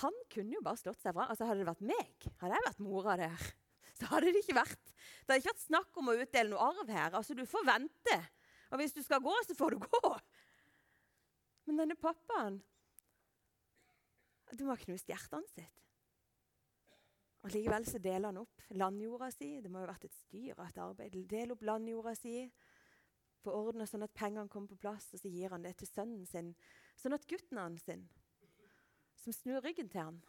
han 0.00 0.14
kunne 0.32 0.56
jo 0.56 0.62
bare 0.64 0.80
slått 0.80 1.02
seg 1.02 1.12
fra. 1.16 1.26
Altså 1.28 1.48
Hadde 1.48 1.64
det 1.64 1.68
vært 1.68 1.84
meg, 1.84 2.28
hadde 2.40 2.56
jeg 2.56 2.66
vært 2.68 2.84
mora 2.84 3.16
der, 3.20 3.48
så 3.98 4.08
hadde 4.14 4.30
det 4.32 4.40
ikke 4.40 4.56
vært 4.56 4.92
Det 4.92 5.28
hadde 5.28 5.40
ikke 5.42 5.52
vært 5.52 5.66
snakk 5.66 5.98
om 6.00 6.08
å 6.08 6.16
utdele 6.16 6.52
noe 6.54 6.70
arv 6.70 6.92
her. 6.94 7.18
Altså 7.18 7.36
Du 7.36 7.44
får 7.48 7.66
vente. 7.68 8.18
Og 8.72 8.80
hvis 8.80 8.94
du 8.96 9.02
skal 9.04 9.20
gå, 9.20 9.34
så 9.44 9.56
får 9.58 9.74
du 9.74 9.82
gå. 9.84 10.12
Men 11.68 11.82
denne 11.82 11.98
pappaen 11.98 12.62
Du 14.56 14.64
må 14.64 14.74
ha 14.74 14.80
knust 14.80 15.08
hjertet 15.08 15.52
sitt. 15.52 15.78
Og 17.42 17.50
Likevel 17.50 17.86
så 17.88 17.98
deler 17.98 18.30
han 18.30 18.38
opp 18.42 18.62
landjorda 18.78 19.30
si. 19.34 19.56
Det 19.62 19.70
må 19.70 19.80
jo 19.80 19.88
ha 19.88 19.92
vært 19.94 20.06
et 20.06 20.14
styr 20.14 20.54
av 20.54 20.68
et 20.68 20.78
arbeid. 20.78 21.16
Del 21.30 21.54
opp 21.54 21.64
landjorda 21.66 22.14
si. 22.18 22.36
får 23.42 23.56
ordna 23.58 23.86
sånn 23.90 24.06
at 24.06 24.14
pengene 24.14 24.48
kommer 24.48 24.70
på 24.70 24.82
plass, 24.84 25.08
og 25.14 25.18
så 25.18 25.30
gir 25.30 25.50
han 25.50 25.64
det 25.66 25.74
til 25.80 25.88
sønnen 25.90 26.26
sin. 26.26 26.52
Sånn 26.94 27.16
at 27.16 27.26
gutten 27.26 27.58
hans, 27.58 27.82
sin, 27.82 28.04
som 29.18 29.34
snur 29.34 29.64
ryggen 29.64 29.88
til 29.90 29.98
han, 29.98 30.20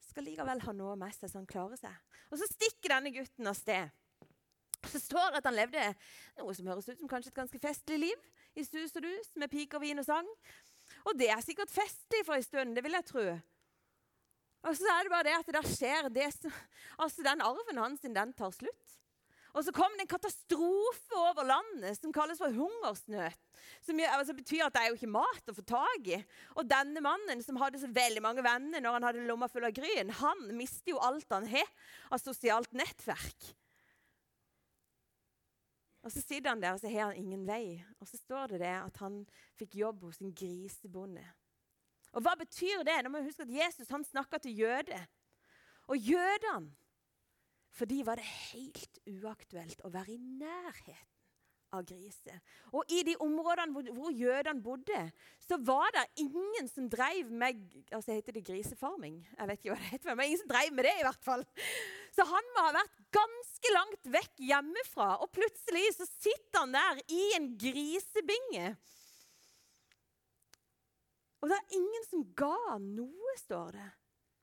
skal 0.00 0.24
likevel 0.24 0.62
ha 0.64 0.72
noe 0.72 0.94
med 0.98 1.12
seg 1.12 1.28
så 1.28 1.42
han 1.42 1.50
klarer 1.50 1.76
seg. 1.76 1.92
Og 2.32 2.40
så 2.40 2.48
stikker 2.48 2.94
denne 2.94 3.12
gutten 3.12 3.50
av 3.50 3.58
sted. 3.58 3.92
Så 4.88 5.02
står 5.02 5.34
det 5.34 5.42
at 5.42 5.50
han 5.50 5.58
levde 5.58 5.84
noe 6.40 6.56
som 6.56 6.72
høres 6.72 6.88
ut 6.88 7.02
som 7.02 7.10
kanskje 7.10 7.34
et 7.34 7.40
ganske 7.42 7.60
festlig 7.60 8.00
liv. 8.06 8.28
I 8.56 8.64
sus 8.64 8.96
og 8.96 9.04
dus, 9.04 9.28
med 9.36 9.52
piker, 9.52 9.78
vin 9.82 10.00
og 10.00 10.08
sang. 10.08 10.28
Og 11.04 11.12
det 11.20 11.28
er 11.30 11.44
sikkert 11.44 11.70
festlig 11.70 12.24
for 12.24 12.40
en 12.40 12.46
stund, 12.46 12.74
det 12.74 12.82
vil 12.84 12.96
jeg 12.96 13.08
tro. 13.12 13.26
Og 14.60 14.76
så 14.76 14.88
er 14.92 15.06
det 15.06 15.12
bare 15.12 15.28
det 15.28 15.36
at 15.38 15.52
det 15.56 15.66
skjer 15.72 16.08
det, 16.12 16.30
altså 17.00 17.24
Den 17.24 17.44
arven 17.44 17.80
hans 17.80 18.02
den 18.04 18.34
tar 18.36 18.52
slutt. 18.52 18.96
Og 19.50 19.64
så 19.66 19.72
kom 19.74 19.90
det 19.98 20.04
en 20.04 20.12
katastrofe 20.12 21.16
over 21.18 21.46
landet 21.48 21.98
som 21.98 22.12
kalles 22.14 22.38
for 22.38 22.54
hungersnød. 22.54 23.34
Som 23.82 23.98
altså, 24.06 24.34
betyr 24.36 24.66
at 24.66 24.76
det 24.76 24.82
er 24.82 24.92
jo 24.92 24.98
ikke 24.98 25.10
mat 25.10 25.50
å 25.50 25.54
få 25.56 25.64
tak 25.66 26.06
i. 26.06 26.20
Og 26.54 26.68
denne 26.70 27.02
mannen 27.02 27.42
som 27.42 27.58
hadde 27.58 27.80
så 27.82 27.90
veldig 27.90 28.22
mange 28.22 28.44
venner 28.46 28.82
når 28.82 28.98
han 28.98 29.08
hadde 29.08 29.24
lomma 29.26 29.50
full 29.50 29.66
av 29.66 29.74
gryn, 29.74 30.12
han 30.20 30.44
mister 30.54 30.94
jo 30.94 31.02
alt 31.02 31.34
han 31.34 31.48
har 31.50 31.66
av 32.14 32.22
sosialt 32.22 32.70
nettverk. 32.78 33.50
Og 36.00 36.14
Så 36.14 36.22
sitter 36.22 36.52
han 36.52 36.62
der 36.62 36.76
og 36.76 36.80
så 36.80 36.88
har 36.88 37.10
han 37.10 37.18
ingen 37.18 37.42
vei. 37.48 37.82
Og 37.98 38.08
så 38.08 38.16
står 38.22 38.54
det 38.54 38.62
det 38.62 38.72
at 38.78 39.02
han 39.02 39.24
fikk 39.58 39.80
jobb 39.82 40.06
hos 40.06 40.22
en 40.22 40.32
grisebonde. 40.32 41.26
Og 42.12 42.24
Hva 42.24 42.34
betyr 42.38 42.84
det? 42.86 42.98
Nå 43.04 43.12
må 43.12 43.20
vi 43.20 43.30
huske 43.30 43.46
at 43.46 43.54
Jesus 43.54 43.90
han 43.92 44.04
snakka 44.04 44.40
til 44.42 44.64
jøder. 44.64 45.06
Og 45.90 45.98
jødene 45.98 46.74
for 47.70 47.86
de 47.86 48.02
var 48.06 48.18
det 48.18 48.26
helt 48.26 48.98
uaktuelt 49.06 49.82
å 49.86 49.92
være 49.94 50.16
i 50.16 50.18
nærheten 50.18 51.06
av 51.70 51.84
griser. 51.86 52.40
Og 52.74 52.88
i 52.90 53.04
de 53.06 53.14
områdene 53.22 53.70
hvor, 53.74 53.86
hvor 53.94 54.14
jødene 54.14 54.62
bodde, 54.62 55.02
så 55.38 55.58
var 55.62 55.92
det 55.94 56.02
ingen 56.24 56.66
som 56.68 56.88
drev 56.90 57.30
med 57.30 57.60
altså 57.94 58.16
heter 58.16 58.34
det 58.34 58.42
grisefarming. 58.48 59.20
Jeg 59.36 59.50
vet 59.50 59.60
ikke 59.60 59.74
hva 59.74 59.78
det 59.78 59.92
heter, 59.92 60.16
men 60.16 60.26
ingen 60.26 60.42
som 60.42 60.50
drev 60.50 60.72
med 60.74 60.88
det. 60.88 60.96
i 60.98 61.06
hvert 61.06 61.26
fall. 61.28 61.44
Så 62.16 62.26
han 62.26 62.50
må 62.56 62.66
ha 62.66 62.74
vært 62.74 62.98
ganske 63.14 63.74
langt 63.76 64.10
vekk 64.18 64.42
hjemmefra, 64.50 65.12
og 65.22 65.30
plutselig 65.34 65.86
så 65.94 66.08
sitter 66.10 66.64
han 66.64 66.74
der 66.74 67.04
i 67.06 67.22
en 67.38 67.52
grisebinge. 67.60 68.74
Og 71.40 71.48
det 71.48 71.56
er 71.56 71.76
ingen 71.78 72.06
som 72.08 72.24
ga 72.36 72.76
noe, 72.84 73.34
står 73.40 73.76
det. 73.78 73.88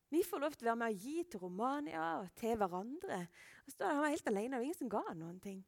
Vi 0.10 0.24
får 0.24 0.42
lov 0.42 0.56
til 0.56 0.68
å 0.68 0.72
være 0.72 0.80
med 0.82 0.96
og 0.96 1.04
gi 1.04 1.24
til 1.28 1.42
Romania 1.44 2.06
og 2.22 2.30
til 2.40 2.56
hverandre. 2.58 3.20
Og 3.66 3.74
så 3.74 3.90
Han 3.92 4.04
var 4.06 4.14
helt 4.14 4.30
alene, 4.32 4.58
og 4.58 4.64
ingen 4.64 4.80
som 4.80 4.92
ga 4.92 5.04
noen 5.14 5.40
ting. 5.44 5.60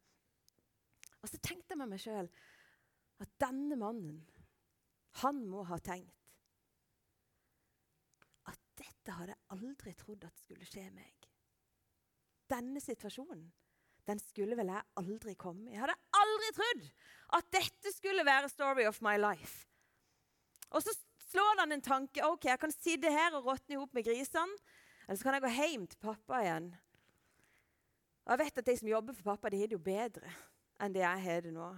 Og 1.19 1.27
så 1.27 1.37
tenkte 1.43 1.75
jeg 1.75 1.81
med 1.81 1.91
meg 1.91 2.01
sjøl 2.01 2.29
at 3.19 3.31
denne 3.43 3.75
mannen, 3.75 4.21
han 5.19 5.41
må 5.51 5.65
ha 5.67 5.77
tenkt 5.83 6.15
at 8.47 8.59
dette 8.79 9.15
hadde 9.17 9.33
jeg 9.33 9.57
aldri 9.57 9.93
trodd 9.99 10.23
at 10.23 10.39
skulle 10.39 10.67
skje 10.69 10.85
meg. 10.95 11.27
Denne 12.49 12.79
situasjonen, 12.81 13.43
den 14.07 14.21
skulle 14.23 14.55
vel 14.57 14.71
jeg 14.71 14.87
aldri 15.01 15.35
komme 15.37 15.67
i. 15.67 15.75
Jeg 15.75 15.83
hadde 15.83 15.97
aldri 16.21 16.53
trodd 16.55 16.87
at 17.37 17.51
dette 17.53 17.93
skulle 17.93 18.25
være 18.25 18.49
story 18.49 18.87
of 18.87 19.01
my 19.05 19.17
life. 19.19 19.67
Og 20.71 20.81
så 20.85 20.93
slår 21.29 21.59
han 21.61 21.71
en 21.71 21.81
tanke. 21.85 22.25
ok, 22.25 22.45
Jeg 22.45 22.59
kan 22.59 22.71
sitte 22.71 23.11
her 23.11 23.35
og 23.37 23.45
råtne 23.45 23.75
i 23.75 23.85
med 23.93 24.05
grisene. 24.05 24.57
Eller 25.07 25.17
så 25.17 25.23
kan 25.23 25.33
jeg 25.33 25.41
gå 25.41 25.49
hjem 25.49 25.87
til 25.87 25.97
pappa 26.01 26.41
igjen. 26.43 26.75
Og 28.25 28.33
jeg 28.33 28.39
vet 28.39 28.57
at 28.57 28.65
De 28.65 28.77
som 28.77 28.87
jobber 28.87 29.13
for 29.13 29.23
pappa, 29.23 29.49
de 29.49 29.59
har 29.59 29.67
det 29.67 29.77
jo 29.77 29.83
bedre 29.83 30.29
enn 30.79 30.93
det 30.93 31.01
jeg 31.01 31.23
har 31.23 31.41
det 31.41 31.53
nå. 31.53 31.69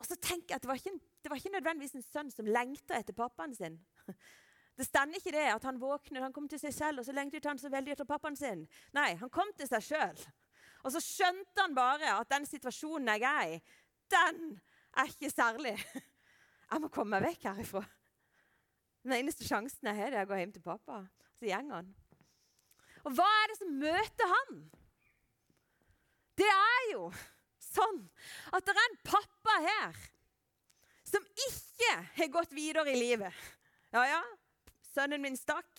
Og 0.00 0.06
så 0.08 0.16
tenker 0.16 0.54
jeg 0.54 0.56
at 0.56 0.62
Det 0.62 0.68
var 0.68 0.80
ikke, 0.80 0.98
det 1.22 1.30
var 1.30 1.36
ikke 1.36 1.56
nødvendigvis 1.56 1.94
en 1.94 2.06
sønn 2.06 2.30
som 2.32 2.48
lengta 2.48 2.96
etter 2.98 3.16
pappaen 3.16 3.54
sin. 3.54 3.80
Det 4.80 4.86
stender 4.86 5.18
ikke 5.18 5.34
det 5.34 5.42
at 5.52 5.64
han 5.66 5.76
våknet, 5.76 6.22
han 6.22 6.32
kom 6.32 6.46
til 6.48 6.56
seg 6.56 6.72
selv, 6.72 7.02
og 7.02 7.04
så 7.04 7.12
lengtet 7.12 7.44
han 7.44 7.58
så 7.60 7.68
veldig 7.68 7.92
etter 7.92 8.06
pappaen 8.08 8.36
sin. 8.38 8.62
Nei, 8.96 9.10
han 9.20 9.28
kom 9.28 9.50
til 9.58 9.68
seg 9.68 9.82
sjøl. 9.84 10.22
Og 10.86 10.94
så 10.94 11.02
skjønte 11.04 11.60
han 11.60 11.74
bare 11.76 12.14
at 12.14 12.30
den 12.30 12.46
situasjonen 12.48 13.10
jeg 13.12 13.26
er 13.28 13.56
i, 13.58 13.58
den 14.08 14.38
er 14.96 15.10
ikke 15.10 15.28
særlig. 15.28 15.74
Jeg 16.70 16.80
må 16.80 16.88
komme 16.88 17.18
meg 17.18 17.26
vekk 17.34 17.48
herifra. 17.50 17.82
Den 19.04 19.16
eneste 19.16 19.46
sjansen 19.48 19.88
jeg 19.88 19.96
har, 19.96 20.12
er 20.12 20.26
å 20.26 20.30
gå 20.30 20.38
hjem 20.40 20.54
til 20.54 20.64
pappa. 20.64 21.02
Så 21.38 21.48
går 21.48 21.72
han. 21.72 21.90
Og 23.08 23.14
hva 23.16 23.28
er 23.40 23.52
det 23.52 23.58
som 23.60 23.76
møter 23.80 24.32
han? 24.34 24.58
Det 26.40 26.48
er 26.48 26.82
jo 26.92 27.06
sånn 27.70 28.02
at 28.56 28.66
det 28.66 28.74
er 28.74 28.82
en 28.82 28.98
pappa 29.06 29.54
her 29.64 30.02
som 31.08 31.24
ikke 31.48 31.94
har 32.18 32.32
gått 32.32 32.52
videre 32.54 32.92
i 32.92 32.98
livet. 32.98 33.34
Ja, 33.94 34.04
ja, 34.06 34.20
sønnen 34.92 35.22
min 35.22 35.38
stakk. 35.38 35.70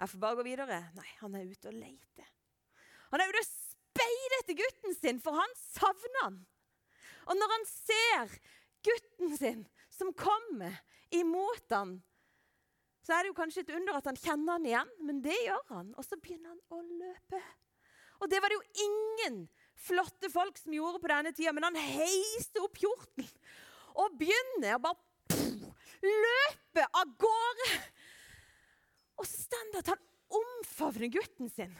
Jeg 0.00 0.12
får 0.12 0.22
bare 0.22 0.38
gå 0.38 0.46
videre. 0.46 0.78
Nei, 0.96 1.08
han 1.20 1.34
er 1.36 1.50
ute 1.50 1.68
og 1.68 1.76
leter. 1.76 2.30
Han 3.10 3.20
er 3.20 3.32
ute 3.32 3.42
og 3.42 3.50
speider 3.50 4.36
etter 4.38 4.56
gutten 4.62 4.96
sin, 4.96 5.18
for 5.20 5.36
han 5.36 5.52
savner 5.58 6.22
han. 6.22 6.38
Og 7.28 7.36
når 7.36 7.52
han 7.52 7.66
ser 7.68 8.38
gutten 8.86 9.36
sin 9.36 9.66
som 9.92 10.14
kommer 10.16 10.78
imot 11.12 11.74
han, 11.74 11.98
så 13.00 13.14
er 13.16 13.24
det 13.24 13.30
jo 13.30 13.38
kanskje 13.38 13.64
et 13.64 13.72
under 13.78 13.96
at 13.96 14.08
han 14.10 14.18
kjenner 14.20 14.58
han 14.58 14.68
igjen, 14.68 14.92
men 15.08 15.22
det 15.24 15.36
gjør 15.46 15.62
han. 15.72 15.92
Og 15.96 16.06
så 16.06 16.18
begynner 16.20 16.52
han 16.52 16.60
å 16.76 16.82
løpe. 16.84 17.40
Og 18.20 18.28
det 18.28 18.40
var 18.42 18.52
det 18.52 18.58
jo 18.58 18.86
ingen 18.86 19.38
flotte 19.80 20.28
folk 20.32 20.58
som 20.60 20.74
gjorde 20.76 21.00
på 21.00 21.10
denne 21.10 21.32
tida, 21.36 21.54
men 21.56 21.70
han 21.70 21.78
heiste 21.80 22.60
opp 22.60 22.76
hjorten 22.82 23.28
og 24.00 24.18
begynner 24.20 24.76
å 24.76 24.82
bare 24.84 25.00
pff, 25.32 25.96
løpe 26.04 26.84
av 27.00 27.16
gårde. 27.20 27.70
Og 29.20 29.28
så 29.28 29.46
står 29.46 29.72
det 29.72 29.82
at 29.82 29.92
han 29.94 30.04
omfavner 30.40 31.10
gutten 31.12 31.50
sin. 31.52 31.72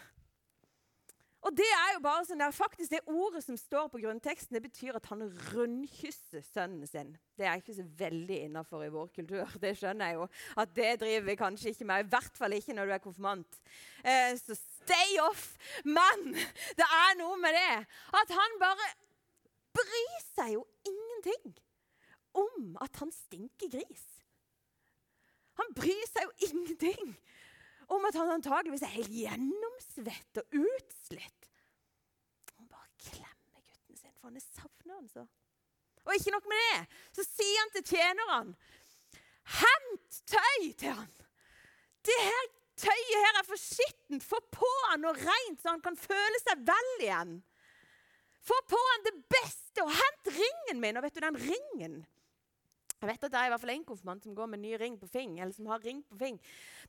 Og 1.40 1.54
det 1.56 1.68
er 1.73 1.94
jo 1.94 2.02
bare 2.04 2.25
sånn 2.28 2.42
der, 2.42 2.52
faktisk 2.52 2.92
det 2.92 3.00
ordet 3.09 3.40
som 3.47 3.56
står 3.56 3.87
på 3.88 4.02
grunnteksten, 4.02 4.52
det 4.56 4.61
betyr 4.66 4.99
at 4.99 5.06
han 5.09 5.23
rundkysser 5.54 6.44
sønnen 6.44 6.85
sin. 6.88 7.14
Det 7.38 7.47
er 7.49 7.62
ikke 7.62 7.78
så 7.78 7.87
veldig 7.97 8.42
innafor 8.44 8.85
i 8.85 8.90
vår 8.92 9.09
kultur. 9.14 9.54
Det 9.62 9.73
skjønner 9.78 10.11
jeg 10.11 10.18
jo. 10.18 10.26
At 10.61 10.75
det 10.76 10.90
driver 11.00 11.26
vi 11.30 11.38
kanskje 11.40 11.73
ikke 11.73 11.88
med. 11.88 12.04
I 12.04 12.12
hvert 12.12 12.37
fall 12.37 12.56
ikke 12.59 12.76
når 12.76 12.90
du 12.90 12.94
er 12.97 13.04
konfirmant. 13.06 13.61
Eh, 14.04 14.35
så 14.37 14.59
stay 14.59 15.16
off! 15.25 15.47
Men 15.88 16.37
det 16.76 16.88
er 17.00 17.16
noe 17.23 17.40
med 17.40 17.56
det 17.56 17.73
at 18.20 18.37
han 18.37 18.61
bare 18.61 18.92
bryr 19.80 20.23
seg 20.35 20.59
jo 20.59 20.66
ingenting 20.85 21.56
om 22.37 22.76
at 22.85 23.00
han 23.00 23.12
stinker 23.14 23.73
gris. 23.73 24.06
Han 25.61 25.73
bryr 25.76 26.06
seg 26.12 26.28
jo 26.28 26.50
ingenting 26.50 27.14
om 27.90 28.06
at 28.09 28.18
han 28.18 28.32
antageligvis 28.37 28.85
er 28.87 28.94
helt 28.94 29.14
gjennomsvett 29.14 30.40
og 30.42 30.59
utslitt. 30.62 31.49
Han 32.56 32.68
bare 32.70 32.88
klemmer 33.02 33.64
gutten 33.64 33.99
sin, 33.99 34.14
for 34.14 34.30
han 34.30 34.38
er 34.38 34.47
savner 34.47 34.97
han 34.97 35.11
så. 35.11 35.26
Og 36.06 36.14
ikke 36.16 36.35
nok 36.35 36.47
med 36.50 36.62
det, 36.70 37.00
så 37.18 37.26
sier 37.26 37.59
han 37.61 37.75
til 37.75 37.88
tjenerne 37.94 38.54
Hent 39.61 40.20
tøy 40.30 40.70
til 40.78 40.94
han! 40.94 41.11
Det 42.06 42.16
her 42.23 42.44
tøyet 42.80 43.23
her 43.25 43.38
er 43.40 43.47
for 43.49 43.61
skittent. 43.61 44.25
Få 44.25 44.38
på 44.54 44.70
han 44.90 45.02
noe 45.04 45.16
rent, 45.16 45.59
så 45.61 45.75
han 45.75 45.82
kan 45.85 45.99
føle 45.99 46.40
seg 46.44 46.62
vel 46.68 46.90
igjen. 47.02 47.35
Få 48.47 48.56
på 48.70 48.78
han 48.92 49.04
det 49.09 49.16
beste, 49.32 49.82
og 49.85 49.90
hent 49.92 50.30
ringen 50.38 50.80
min. 50.82 50.97
Og 50.97 51.04
vet 51.04 51.18
du, 51.18 51.23
den 51.25 51.40
ringen 51.42 51.99
jeg 53.00 53.09
vet 53.09 53.23
at 53.25 53.33
det 53.33 53.40
er 53.40 53.49
i 53.49 53.52
hvert 53.54 53.62
fall 53.62 53.73
en 53.73 53.85
konfirmant 53.88 54.25
som 54.26 54.35
går 54.37 54.49
med 54.50 54.61
en 54.61 54.66
ny 54.66 54.75
ring 54.80 54.97
på 55.00 55.09
fing. 55.09 55.38
eller 55.40 55.54
som 55.57 55.69
har 55.73 55.80
ring 55.80 56.02
på 56.04 56.19
fing. 56.21 56.40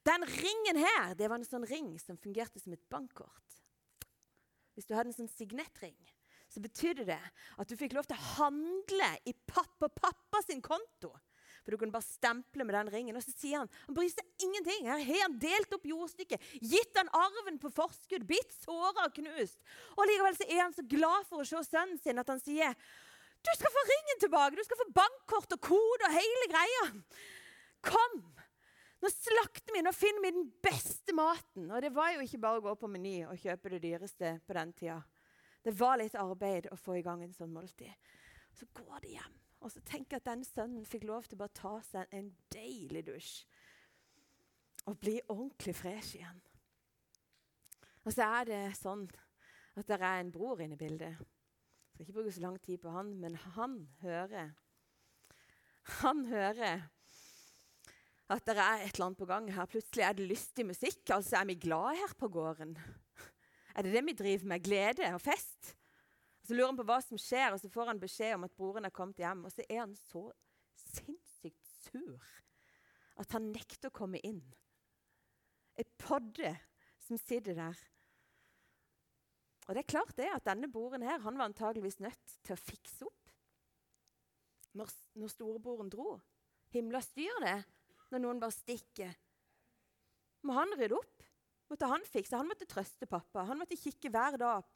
Den 0.03 0.25
ringen 0.27 0.80
her 0.84 1.13
det 1.15 1.30
var 1.30 1.39
en 1.39 1.48
sånn 1.48 1.68
ring 1.70 1.94
som 2.03 2.20
fungerte 2.20 2.60
som 2.60 2.74
et 2.75 2.89
bankkort. 2.91 3.60
Hvis 4.75 4.88
du 4.88 4.96
hadde 4.96 5.12
en 5.13 5.20
sånn 5.22 5.32
signettring, 5.32 5.96
så 6.51 6.60
betydde 6.60 7.06
det 7.08 7.22
at 7.22 7.70
du 7.70 7.77
fikk 7.80 7.96
lov 7.96 8.08
til 8.10 8.18
å 8.18 8.30
handle 8.41 9.12
i 9.24 9.34
pappa 9.48 9.88
og 9.88 9.96
pappa 9.96 10.41
sin 10.44 10.60
konto. 10.63 11.13
For 11.62 11.72
du 11.72 11.77
kunne 11.77 11.94
bare 11.94 12.08
stemple 12.08 12.65
med 12.65 12.75
den 12.75 12.89
ringen. 12.91 13.15
Og 13.15 13.24
så 13.24 13.34
sier 13.36 13.62
han 13.62 13.70
han 13.86 13.96
bryr 13.96 14.10
seg 14.12 14.44
ingenting. 14.44 14.89
Her 14.89 15.03
har 15.06 15.24
han 15.27 15.38
delt 15.39 15.75
opp 15.75 15.86
jordstykket, 15.88 16.44
gitt 16.60 16.98
han 16.98 17.12
arven 17.15 17.60
på 17.62 17.72
forskudd, 17.75 18.25
bitt, 18.27 18.51
såra 18.63 19.06
og 19.08 19.15
knust. 19.20 19.62
Og 19.96 20.03
likevel 20.10 20.39
så 20.39 20.50
er 20.50 20.63
han 20.63 20.75
så 20.75 20.86
glad 20.89 21.30
for 21.30 21.44
å 21.44 21.48
se 21.48 21.62
sønnen 21.70 22.01
sin 22.01 22.20
at 22.20 22.34
han 22.34 22.41
sier 22.41 22.75
du 23.42 23.52
skal 23.58 23.74
få 23.74 23.84
ringen 23.90 24.22
tilbake! 24.22 24.58
Du 24.58 24.64
skal 24.68 24.80
få 24.84 24.88
bankkort 24.96 25.56
og 25.58 25.64
kode 25.66 26.08
og 26.08 26.16
hele 26.16 26.50
greia! 26.52 26.86
Kom! 27.86 28.20
Nå 29.02 29.10
slakter 29.10 29.74
vi, 29.74 29.82
nå 29.82 29.94
finner 29.98 30.22
vi 30.22 30.34
den 30.36 30.50
beste 30.62 31.16
maten. 31.18 31.72
Og 31.72 31.82
det 31.82 31.90
var 31.96 32.12
jo 32.14 32.22
ikke 32.22 32.42
bare 32.44 32.62
å 32.62 32.66
gå 32.68 32.76
på 32.78 32.90
Meny 32.92 33.16
og 33.26 33.40
kjøpe 33.42 33.74
det 33.74 33.82
dyreste 33.88 34.36
på 34.46 34.58
den 34.58 34.74
tida. 34.78 35.00
Det 35.66 35.74
var 35.78 35.98
litt 36.02 36.18
arbeid 36.18 36.70
å 36.70 36.78
få 36.78 37.00
i 37.00 37.06
gang 37.06 37.24
en 37.26 37.34
sånn 37.34 37.54
måltid. 37.54 37.90
Så 38.54 38.68
går 38.78 39.02
de 39.02 39.16
hjem. 39.16 39.40
Og 39.62 39.74
så 39.74 39.82
tenker 39.86 40.18
jeg 40.18 40.24
at 40.24 40.30
den 40.30 40.46
sønnen 40.46 40.86
fikk 40.90 41.08
lov 41.10 41.26
til 41.26 41.38
å 41.38 41.42
bare 41.42 41.58
ta 41.58 41.74
seg 41.86 42.14
en 42.18 42.30
deilig 42.54 43.04
dusj. 43.10 43.34
Og 44.90 44.98
bli 45.02 45.18
ordentlig 45.28 45.76
fresh 45.78 46.16
igjen. 46.18 46.40
Og 48.06 48.14
så 48.14 48.26
er 48.40 48.50
det 48.50 48.64
sånn 48.78 49.06
at 49.78 49.86
det 49.88 49.98
er 49.98 50.22
en 50.22 50.34
bror 50.34 50.62
inne 50.62 50.78
i 50.78 50.82
bildet 50.82 51.22
skal 52.01 52.10
ikke 52.10 52.20
bruke 52.20 52.34
så 52.34 52.41
lang 52.41 52.58
tid 52.62 52.77
på 52.81 52.89
han, 52.89 53.13
men 53.22 53.36
han 53.55 53.75
hører 54.01 54.51
han 56.01 56.25
hører 56.25 56.88
at 58.31 58.46
det 58.48 58.55
er 58.55 58.86
et 58.86 58.96
eller 58.96 59.05
annet 59.10 59.20
på 59.20 59.27
gang 59.27 59.50
her. 59.51 59.67
Plutselig 59.67 60.03
er 60.08 60.13
det 60.15 60.27
lystig 60.29 60.63
musikk. 60.65 61.01
Altså, 61.12 61.36
er 61.41 61.46
vi 61.50 61.58
glade 61.60 61.98
her 62.00 62.13
på 62.17 62.29
gården? 62.31 62.77
Er 63.75 63.84
det 63.84 63.91
det 63.93 64.03
vi 64.08 64.13
driver 64.15 64.48
med? 64.48 64.63
Glede 64.63 65.13
og 65.13 65.22
fest? 65.22 65.75
så 66.51 66.55
lurer 66.55 66.72
han 66.72 66.79
på 66.79 66.86
hva 66.89 66.98
som 67.03 67.20
skjer, 67.22 67.53
og 67.53 67.62
så 67.62 67.70
får 67.72 67.91
han 67.91 68.00
beskjed 68.01 68.34
om 68.36 68.46
at 68.48 68.55
broren 68.58 68.88
er 68.88 68.91
kommet 68.91 69.22
hjem. 69.22 69.46
Og 69.48 69.53
så 69.53 69.63
er 69.70 69.84
han 69.84 69.93
så 69.96 70.25
sinnssykt 70.75 71.70
sur 71.86 72.25
at 73.22 73.36
han 73.36 73.51
nekter 73.53 73.91
å 73.91 73.96
komme 73.96 74.20
inn. 74.25 74.41
Et 75.79 75.88
podde 76.01 76.55
som 77.05 77.20
sitter 77.22 77.55
der. 77.55 77.77
Og 79.68 79.75
det 79.75 79.84
er 79.84 79.91
klart 79.94 80.15
det 80.18 80.30
at 80.34 80.46
denne 80.48 80.70
broren 80.72 81.06
her, 81.06 81.22
han 81.24 81.38
var 81.38 81.50
antageligvis 81.50 82.00
nødt 82.03 82.38
til 82.41 82.56
å 82.56 82.60
fikse 82.60 83.08
opp 83.08 83.34
når, 84.77 84.91
når 85.20 85.34
storebroren 85.34 85.91
dro. 85.91 86.15
Himla 86.72 87.01
styr 87.03 87.44
det 87.44 87.58
når 88.12 88.24
noen 88.24 88.39
bare 88.41 88.56
stikker. 88.56 89.12
Må 90.48 90.56
han 90.58 90.74
rydde 90.80 90.98
opp? 90.98 91.25
Måtte 91.72 91.88
han 91.88 92.03
fikse? 92.08 92.36
Han 92.36 92.50
måtte 92.50 92.68
trøste 92.68 93.08
pappa. 93.08 93.46
Han 93.48 93.60
måtte 93.62 93.80
kikke 93.80 94.12
hver 94.12 94.39
dag 94.39 94.68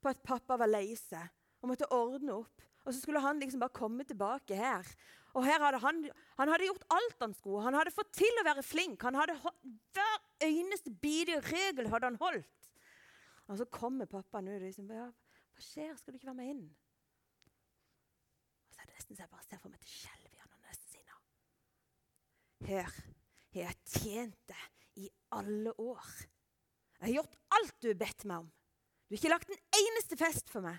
på 0.00 0.12
at 0.12 0.22
pappa 0.24 0.56
var 0.60 0.70
lei 0.70 0.94
seg 0.96 1.24
og 1.60 1.72
måtte 1.72 1.88
ordne 1.92 2.38
opp. 2.38 2.64
Og 2.86 2.94
så 2.94 3.00
skulle 3.00 3.20
han 3.24 3.40
liksom 3.42 3.60
bare 3.60 3.74
komme 3.74 4.04
tilbake 4.06 4.56
her. 4.56 4.86
Og 5.36 5.44
her 5.44 5.60
hadde 5.60 5.80
han, 5.82 6.04
han 6.38 6.52
hadde 6.52 6.68
gjort 6.68 6.86
alt 6.94 7.24
han 7.24 7.34
skulle. 7.36 7.64
Han 7.66 7.76
hadde 7.76 7.92
fått 7.92 8.12
til 8.16 8.40
å 8.40 8.44
være 8.46 8.64
flink. 8.64 9.02
Han 9.04 9.18
hadde 9.18 9.36
Hver 9.42 10.22
eneste 10.46 10.92
bidige 11.02 11.42
regel 11.50 11.90
hadde 11.92 12.12
han 12.12 12.20
holdt. 12.20 12.65
Og 13.46 13.58
så 13.60 13.66
kommer 13.70 14.08
pappaen 14.10 14.48
ut 14.48 14.56
og 14.58 14.66
liksom, 14.66 14.90
ja, 14.90 15.06
'Hva 15.54 15.62
skjer? 15.62 15.96
Skal 15.96 16.12
du 16.12 16.18
ikke 16.18 16.30
være 16.32 16.40
med 16.40 16.50
inn?' 16.54 16.76
Og 18.66 18.74
så 18.74 18.80
er 18.80 18.86
det 18.86 18.96
nesten 18.96 19.16
så 19.16 19.22
jeg 19.22 19.30
bare 19.30 19.46
ser 19.46 19.60
for 19.62 19.72
meg 19.72 19.80
til 19.80 19.92
skjelv 19.92 20.32
i 20.32 20.40
han 20.42 20.64
neste 20.66 20.90
sinna. 20.90 21.20
Hør, 22.66 22.96
jeg 23.54 23.66
har 23.66 23.78
tjent 23.84 24.40
deg 24.50 25.04
i 25.04 25.10
alle 25.30 25.72
år. 25.80 26.10
Jeg 26.98 27.06
har 27.06 27.14
gjort 27.14 27.38
alt 27.58 27.82
du 27.82 27.88
har 27.88 28.00
bedt 28.02 28.24
meg 28.24 28.44
om. 28.44 28.50
Du 29.06 29.14
har 29.14 29.20
ikke 29.20 29.32
lagt 29.32 29.50
en 29.50 29.64
eneste 29.80 30.18
fest 30.18 30.50
for 30.50 30.64
meg. 30.66 30.78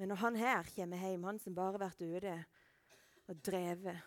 Men 0.00 0.08
når 0.08 0.22
han 0.22 0.36
her 0.40 0.70
kommer 0.74 1.02
hjem, 1.04 1.24
han 1.28 1.38
som 1.38 1.54
bare 1.54 1.74
har 1.74 1.82
vært 1.82 2.00
ute 2.00 2.36
og 3.28 3.42
drevet, 3.44 4.00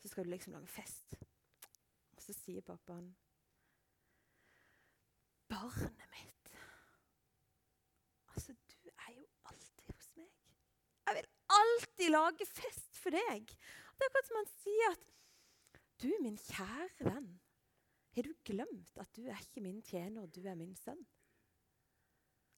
så 0.00 0.08
skal 0.08 0.24
du 0.24 0.30
liksom 0.32 0.54
lage 0.56 0.70
fest. 0.72 1.18
Og 2.16 2.22
så 2.22 2.32
sier 2.32 2.64
pappaen 2.64 3.10
Barnet 5.54 6.10
mitt. 6.10 6.50
Altså, 8.34 8.52
du 8.52 8.90
er 9.06 9.12
jo 9.14 9.24
alltid 9.46 9.94
hos 9.94 10.10
meg. 10.18 10.30
Jeg 11.06 11.18
vil 11.20 11.30
alltid 11.60 12.08
lage 12.10 12.46
fest 12.50 12.98
for 12.98 13.14
deg. 13.14 13.54
Det 13.94 14.02
er 14.02 14.10
akkurat 14.10 14.30
som 14.30 14.40
han 14.40 14.54
sier 14.58 14.94
at 14.96 15.10
Du, 16.02 16.10
min 16.20 16.36
kjære 16.36 17.06
venn, 17.06 17.28
har 18.16 18.26
du 18.26 18.32
glemt 18.44 18.98
at 19.00 19.10
du 19.16 19.28
er 19.30 19.38
ikke 19.40 19.62
min 19.62 19.78
tjener, 19.82 20.26
du 20.26 20.42
er 20.42 20.56
min 20.58 20.74
sønn? 20.76 21.00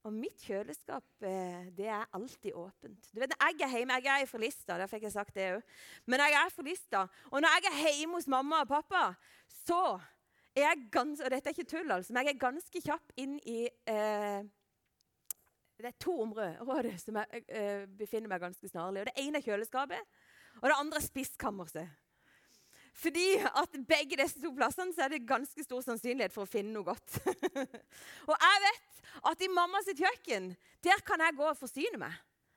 Og 0.07 0.13
mitt 0.15 0.41
kjøleskap 0.41 1.25
eh, 1.25 1.69
det 1.77 1.87
er 1.91 2.09
alltid 2.15 2.55
åpent. 2.57 3.09
Du 3.13 3.21
vet, 3.21 3.33
Jeg 3.33 3.61
er 3.61 3.73
hjemme, 3.77 3.99
jeg 4.03 4.23
er 4.23 4.29
fra 4.29 4.41
Lista, 4.41 4.77
der 4.79 4.89
fikk 4.89 5.07
jeg 5.07 5.15
sagt 5.15 5.35
det 5.35 5.47
òg. 5.57 5.73
Men 6.05 6.23
jeg 6.23 6.37
er 6.39 6.53
fra 6.53 6.65
Lista. 6.65 7.01
Og 7.31 7.41
når 7.43 7.57
jeg 7.57 7.71
er 7.71 7.97
hjemme 7.99 8.17
hos 8.19 8.29
mamma 8.31 8.61
og 8.63 8.69
pappa, 8.71 9.09
så 9.65 9.99
er 10.65 10.87
ganske 10.93 11.25
Og 11.25 11.33
dette 11.33 11.49
er 11.49 11.55
ikke 11.55 11.69
tull, 11.69 11.91
altså, 11.91 12.13
men 12.13 12.25
jeg 12.25 12.35
er 12.35 12.41
ganske 12.41 12.81
kjapp 12.81 13.13
inn 13.19 13.37
i 13.45 13.59
eh, 13.67 14.41
Det 15.77 15.91
er 15.91 15.97
to 16.01 16.15
områder 16.23 16.97
som 17.01 17.19
jeg 17.21 17.45
eh, 17.47 17.85
befinner 17.99 18.31
meg 18.31 18.41
ganske 18.41 18.69
snarlig. 18.69 19.03
Og 19.03 19.09
Det 19.11 19.25
ene 19.25 19.37
er 19.37 19.45
kjøleskapet, 19.45 20.19
og 20.61 20.69
det 20.69 20.77
andre 20.79 21.01
er 21.01 21.05
spiskammerset. 21.05 21.95
Fordi 22.97 23.27
at 23.45 23.75
begge 23.85 24.17
disse 24.17 24.41
to 24.41 24.49
plassene 24.57 24.95
så 24.95 25.05
er 25.05 25.13
det 25.13 25.27
ganske 25.29 25.63
stor 25.63 25.83
sannsynlighet 25.85 26.33
for 26.33 26.47
å 26.47 26.49
finne 26.49 26.73
noe 26.73 26.87
godt. 26.87 27.19
og 28.29 28.33
jeg 28.33 28.63
vet 28.63 29.03
at 29.29 29.43
i 29.45 29.51
mamma 29.53 29.83
sitt 29.85 30.01
kjøkken 30.01 30.49
der 30.85 31.03
kan 31.05 31.21
jeg 31.21 31.37
gå 31.37 31.45
og 31.45 31.59
forsyne 31.59 32.01
meg. 32.01 32.15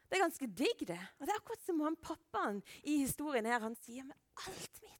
Det 0.08 0.16
er 0.16 0.24
ganske 0.24 0.48
digg, 0.58 0.86
det. 0.88 0.98
Og 1.18 1.26
det 1.26 1.34
er 1.34 1.42
akkurat 1.42 1.66
som 1.66 1.84
han 1.84 1.98
pappaen 2.02 2.64
i 2.82 3.02
historien 3.04 3.46
her, 3.46 3.60
han 3.62 3.76
sier 3.84 4.08
med 4.08 4.16
alt 4.46 4.80
mitt. 4.82 4.99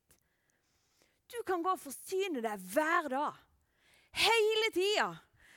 Du 1.31 1.40
kan 1.47 1.62
gå 1.62 1.73
og 1.73 1.81
forsyne 1.81 2.43
deg 2.45 2.71
hver 2.73 3.09
dag. 3.12 3.40
Hele 4.21 4.71
tida. 4.75 5.11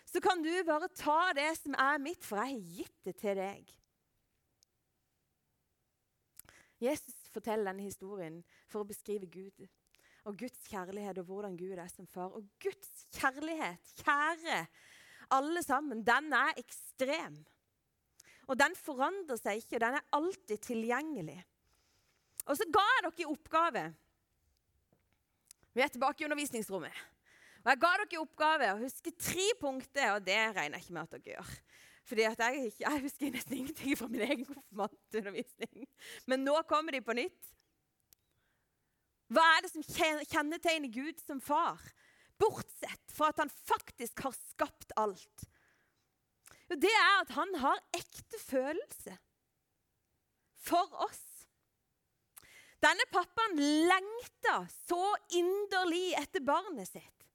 Så 0.06 0.22
kan 0.22 0.44
du 0.44 0.52
bare 0.68 0.92
ta 0.94 1.32
det 1.34 1.50
som 1.58 1.74
er 1.80 2.02
mitt, 2.02 2.22
for 2.22 2.38
jeg 2.38 2.54
har 2.54 2.76
gitt 2.78 3.08
det 3.08 3.16
til 3.18 3.40
deg. 3.40 3.72
Jesus 6.84 7.16
forteller 7.34 7.72
denne 7.72 7.88
historien 7.88 8.42
for 8.70 8.84
å 8.84 8.88
beskrive 8.88 9.30
Gud 9.32 9.64
og 10.28 10.38
Guds 10.40 10.68
kjærlighet 10.70 11.18
og 11.20 11.28
hvordan 11.28 11.56
Gud 11.58 11.80
er 11.80 11.90
som 11.92 12.08
far. 12.08 12.36
Og 12.36 12.46
Guds 12.62 13.08
kjærlighet, 13.16 13.96
kjære 14.04 14.60
alle 15.34 15.64
sammen, 15.64 16.04
den 16.06 16.30
er 16.36 16.60
ekstrem. 16.60 17.40
Og 18.52 18.60
den 18.60 18.76
forandrer 18.76 19.40
seg 19.40 19.62
ikke, 19.62 19.80
og 19.80 19.86
den 19.86 19.98
er 19.98 20.10
alltid 20.20 20.64
tilgjengelig. 20.68 21.40
Og 22.44 22.58
så 22.60 22.68
ga 22.68 22.84
jeg 22.84 23.06
dere 23.06 23.24
i 23.24 23.30
oppgave 23.32 23.84
Vi 25.74 25.82
er 25.82 25.92
tilbake 25.92 26.22
i 26.22 26.28
undervisningsrommet. 26.28 27.04
Og 27.64 27.72
jeg 27.72 27.80
ga 27.80 27.92
dere 28.02 28.12
i 28.12 28.20
oppgave 28.20 28.74
å 28.74 28.82
huske 28.82 29.14
tre 29.16 29.46
punkter, 29.60 30.18
og 30.18 30.26
det 30.26 30.38
regner 30.54 30.78
jeg 30.78 30.86
ikke 30.86 30.96
med 30.98 31.08
at 31.08 31.16
dere 31.16 31.38
gjør. 31.38 31.54
Fordi 32.04 32.26
jeg, 32.26 32.72
jeg, 32.84 33.02
husker 33.06 33.32
nesten 33.32 33.58
ingenting 33.58 33.98
fra 33.98 34.10
min 34.12 34.26
egen 34.26 34.46
konfirmantundervisning. 34.50 35.88
Men 36.28 36.44
nå 36.44 36.58
kommer 36.68 36.96
de 36.96 37.00
på 37.06 37.16
nytt. 37.16 37.52
Hva 39.34 39.46
er 39.56 39.64
det 39.64 39.72
som 39.72 39.86
kjennetegner 39.88 40.92
Gud 40.94 41.22
som 41.24 41.40
far? 41.42 41.80
Bortsett 42.42 43.14
fra 43.16 43.32
at 43.32 43.40
han 43.40 43.52
faktisk 43.72 44.26
har 44.26 44.36
skapt 44.36 44.92
alt. 45.00 45.48
Jo, 46.68 46.78
det 46.80 46.92
er 46.92 47.22
at 47.22 47.32
han 47.38 47.56
har 47.64 47.80
ekte 47.96 48.40
følelse 48.44 49.16
for 50.64 51.00
oss. 51.08 51.24
Denne 52.84 53.06
pappaen 53.14 53.60
lengta 53.88 54.58
så 54.88 55.02
inderlig 55.38 56.12
etter 56.20 56.44
barnet 56.44 56.90
sitt. 56.90 57.28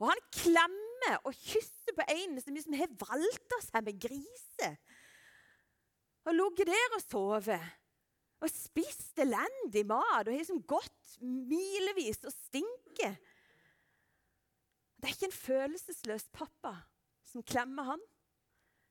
Og 0.00 0.10
han 0.10 0.20
klemmer 0.32 1.16
og 1.28 1.36
kysser 1.36 1.96
på 1.96 2.04
en 2.12 2.36
som 2.40 2.76
har 2.76 2.92
valta 3.00 3.60
seg 3.64 3.86
med 3.86 4.00
griser. 4.00 4.76
Og 6.28 6.36
ligget 6.36 6.68
der 6.72 6.96
og 6.96 7.04
sovet. 7.04 7.66
Og 8.40 8.52
spist 8.52 9.20
elendig 9.20 9.84
mat 9.88 10.24
og 10.24 10.32
har 10.32 10.38
liksom 10.38 10.62
gått 10.68 11.16
milevis 11.20 12.22
og 12.24 12.32
stinker. 12.32 13.18
Det 15.00 15.08
er 15.08 15.16
ikke 15.16 15.28
en 15.30 15.36
følelsesløs 15.36 16.28
pappa 16.32 16.74
som 17.28 17.44
klemmer 17.44 17.94
han. 17.94 18.08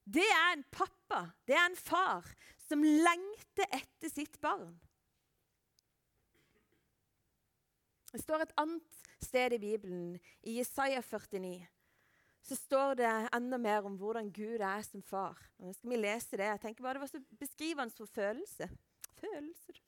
Det 0.09 0.25
er 0.25 0.53
en 0.55 0.65
pappa, 0.73 1.27
det 1.45 1.53
er 1.53 1.67
en 1.69 1.77
far, 1.77 2.25
som 2.65 2.81
lengter 2.81 3.67
etter 3.77 4.09
sitt 4.09 4.39
barn. 4.41 4.73
Det 8.11 8.21
står 8.21 8.43
et 8.43 8.55
annet 8.57 9.01
sted 9.21 9.53
i 9.53 9.61
Bibelen, 9.61 10.15
i 10.41 10.57
Jesaja 10.57 11.01
49, 11.01 11.67
så 12.41 12.55
står 12.55 12.95
det 12.97 13.11
enda 13.35 13.59
mer 13.61 13.85
om 13.85 13.97
hvordan 13.99 14.31
Gud 14.33 14.63
er 14.63 14.81
som 14.85 15.03
far. 15.05 15.37
Nå 15.59 15.73
skal 15.75 15.91
vi 15.91 15.99
lese 15.99 16.39
det. 16.39 16.47
Jeg 16.47 16.61
tenker 16.63 16.83
bare 16.83 16.97
Det 16.97 17.03
var 17.03 17.11
så 17.11 17.21
beskrivende 17.39 17.95
for 17.95 18.09
følelse. 18.09 18.69
Følelser. 19.19 19.81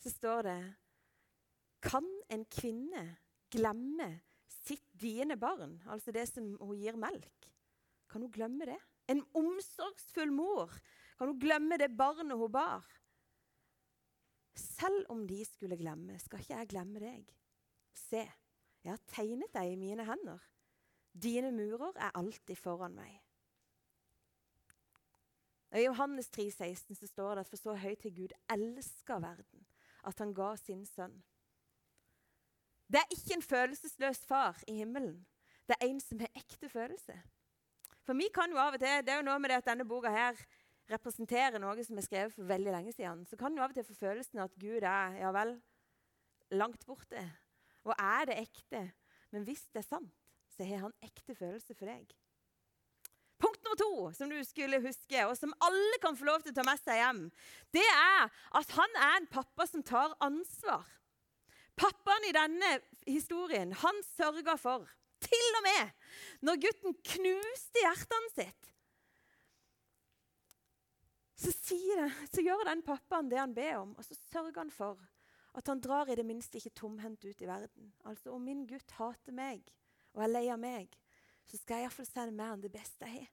Så 0.00 0.10
står 0.10 0.42
det 0.42 0.60
Kan 1.82 2.08
en 2.32 2.44
kvinne 2.50 3.04
glemme 3.52 4.08
sitt 4.48 4.86
dine 4.98 5.36
barn, 5.38 5.78
altså 5.86 6.10
det 6.10 6.26
som 6.28 6.56
hun 6.58 6.78
gir 6.80 6.96
melk? 6.98 7.50
Kan 8.10 8.24
hun 8.24 8.32
glemme 8.32 8.66
det? 8.66 8.78
En 9.06 9.22
omsorgsfull 9.38 10.32
mor, 10.34 10.72
kan 11.18 11.30
hun 11.30 11.38
glemme 11.38 11.78
det 11.78 11.92
barnet 11.96 12.38
hun 12.38 12.50
bar? 12.52 12.82
Selv 14.56 15.04
om 15.12 15.26
de 15.28 15.44
skulle 15.44 15.76
glemme, 15.76 16.18
skal 16.18 16.40
ikke 16.40 16.56
jeg 16.56 16.68
glemme 16.72 17.00
deg. 17.02 17.30
Se, 17.96 18.24
jeg 18.84 18.92
har 18.92 19.02
tegnet 19.12 19.52
deg 19.54 19.72
i 19.72 19.78
mine 19.80 20.04
hender. 20.08 20.42
Dine 21.12 21.52
murer 21.52 21.96
er 21.96 22.16
alltid 22.16 22.56
foran 22.60 22.96
meg. 22.96 23.20
I 25.76 25.84
Johannes 25.84 26.28
3, 26.32 26.50
16 26.50 26.96
så 26.96 27.06
står 27.06 27.34
det 27.34 27.44
at 27.44 27.48
for 27.50 27.60
så 27.60 27.74
høyt 27.76 28.04
til 28.04 28.14
Gud 28.16 28.34
elsker 28.52 29.20
verden, 29.20 29.66
at 30.06 30.18
han 30.22 30.32
ga 30.34 30.54
sin 30.60 30.84
sønn. 30.86 31.16
Det 32.86 33.00
er 33.00 33.16
ikke 33.16 33.34
en 33.34 33.42
følelsesløs 33.42 34.22
far 34.28 34.62
i 34.68 34.78
himmelen. 34.78 35.26
Det 35.66 35.76
er 35.80 35.88
en 35.88 36.00
som 36.00 36.20
har 36.22 36.30
ekte 36.38 36.68
følelse. 36.68 37.16
For 38.06 38.14
vi 38.14 38.28
kan 38.34 38.52
jo 38.54 38.60
av 38.62 38.76
og 38.76 38.80
til, 38.80 39.02
Det 39.02 39.12
er 39.12 39.16
jo 39.16 39.26
noe 39.26 39.38
med 39.42 39.50
det 39.50 39.58
at 39.58 39.66
denne 39.66 39.88
boka 39.88 40.10
her 40.10 40.38
representerer 40.90 41.58
noe 41.62 41.84
som 41.86 41.98
er 41.98 42.06
skrevet 42.06 42.34
for 42.34 42.48
veldig 42.48 42.74
lenge 42.74 42.92
siden. 42.94 43.24
Så 43.26 43.38
kan 43.40 43.54
du 43.54 43.62
av 43.62 43.72
og 43.72 43.78
til 43.78 43.86
få 43.86 43.96
følelsen 43.98 44.42
at 44.42 44.54
Gud 44.60 44.84
er 44.84 45.18
ja 45.20 45.32
vel, 45.34 45.56
langt 46.54 46.86
borte. 46.86 47.22
Og 47.86 47.94
er 47.96 48.28
det 48.30 48.38
ekte? 48.44 48.82
Men 49.34 49.46
hvis 49.46 49.66
det 49.74 49.82
er 49.82 49.88
sant, 49.88 50.14
så 50.54 50.66
har 50.66 50.86
han 50.86 50.94
ekte 51.04 51.34
følelse 51.36 51.74
for 51.74 51.90
deg. 51.90 52.14
Punkt 53.42 53.60
nummer 53.66 53.76
to 53.76 54.12
som 54.16 54.30
du 54.32 54.38
skulle 54.48 54.80
huske, 54.80 55.24
og 55.28 55.34
som 55.36 55.52
alle 55.66 55.98
kan 56.00 56.16
få 56.16 56.24
lov 56.28 56.44
til 56.44 56.54
å 56.54 56.56
ta 56.56 56.64
med 56.64 56.80
seg 56.80 57.02
hjem, 57.02 57.24
det 57.76 57.84
er 57.84 58.30
at 58.60 58.76
han 58.78 59.00
er 59.08 59.18
en 59.18 59.28
pappa 59.32 59.66
som 59.68 59.84
tar 59.84 60.14
ansvar. 60.24 60.86
Pappaen 61.76 62.24
i 62.30 62.32
denne 62.32 62.70
historien, 63.04 63.74
han 63.76 64.00
sørga 64.14 64.56
for, 64.56 64.86
til 65.20 65.58
og 65.58 65.66
med 65.66 66.46
når 66.48 66.62
gutten 66.64 66.96
knuste 67.12 67.82
hjertet 67.82 68.32
sitt, 68.32 68.72
det, 71.74 72.08
så, 72.30 72.42
gjør 72.44 72.66
den 72.68 72.82
pappaen 72.86 73.30
det 73.30 73.40
han 73.40 73.54
ber 73.54 73.80
om, 73.80 73.94
og 73.96 74.04
så 74.04 74.16
sørger 74.18 74.58
han 74.58 74.70
for 74.70 75.00
at 75.56 75.70
han 75.72 75.80
drar 75.80 76.10
i 76.12 76.16
det 76.18 76.26
minste 76.26 76.60
ikke 76.60 76.74
tomhendt 76.76 77.24
ut 77.24 77.40
i 77.40 77.48
verden. 77.48 77.92
Altså, 78.04 78.30
Om 78.30 78.44
min 78.44 78.66
gutt 78.68 78.90
hater 78.98 79.32
meg 79.32 79.64
og 80.12 80.22
er 80.22 80.32
lei 80.32 80.46
av 80.52 80.60
meg, 80.60 80.92
så 81.46 81.56
skal 81.56 81.80
jeg 81.80 81.88
iallfall 81.88 82.08
sende 82.08 82.36
med 82.36 82.50
han 82.50 82.62
det 82.62 82.72
beste 82.74 83.08
jeg 83.08 83.22
har. 83.22 83.32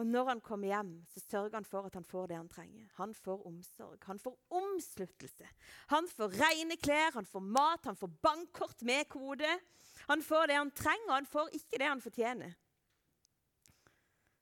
Og 0.00 0.06
når 0.06 0.30
han 0.30 0.40
kommer 0.40 0.70
hjem, 0.70 0.92
så 1.12 1.20
sørger 1.20 1.58
han 1.58 1.66
for 1.68 1.84
at 1.84 1.94
han 1.94 2.06
får 2.08 2.30
det 2.30 2.36
han 2.38 2.48
trenger. 2.48 2.86
Han 2.96 3.10
får 3.14 3.42
omsorg, 3.46 3.98
han 4.08 4.18
får 4.18 4.38
omsluttelse. 4.56 5.48
Han 5.92 6.08
får 6.08 6.38
rene 6.40 6.78
klær, 6.80 7.12
han 7.18 7.28
får 7.28 7.44
mat, 7.44 7.84
han 7.84 7.98
får 8.00 8.14
bankkort 8.22 8.82
med 8.88 9.10
kode. 9.12 9.50
Han 10.08 10.22
får 10.24 10.46
det 10.48 10.56
han 10.56 10.70
trenger, 10.72 11.08
og 11.10 11.14
han 11.18 11.28
får 11.28 11.52
ikke 11.58 11.82
det 11.82 11.90
han 11.90 12.00
fortjener. 12.00 12.56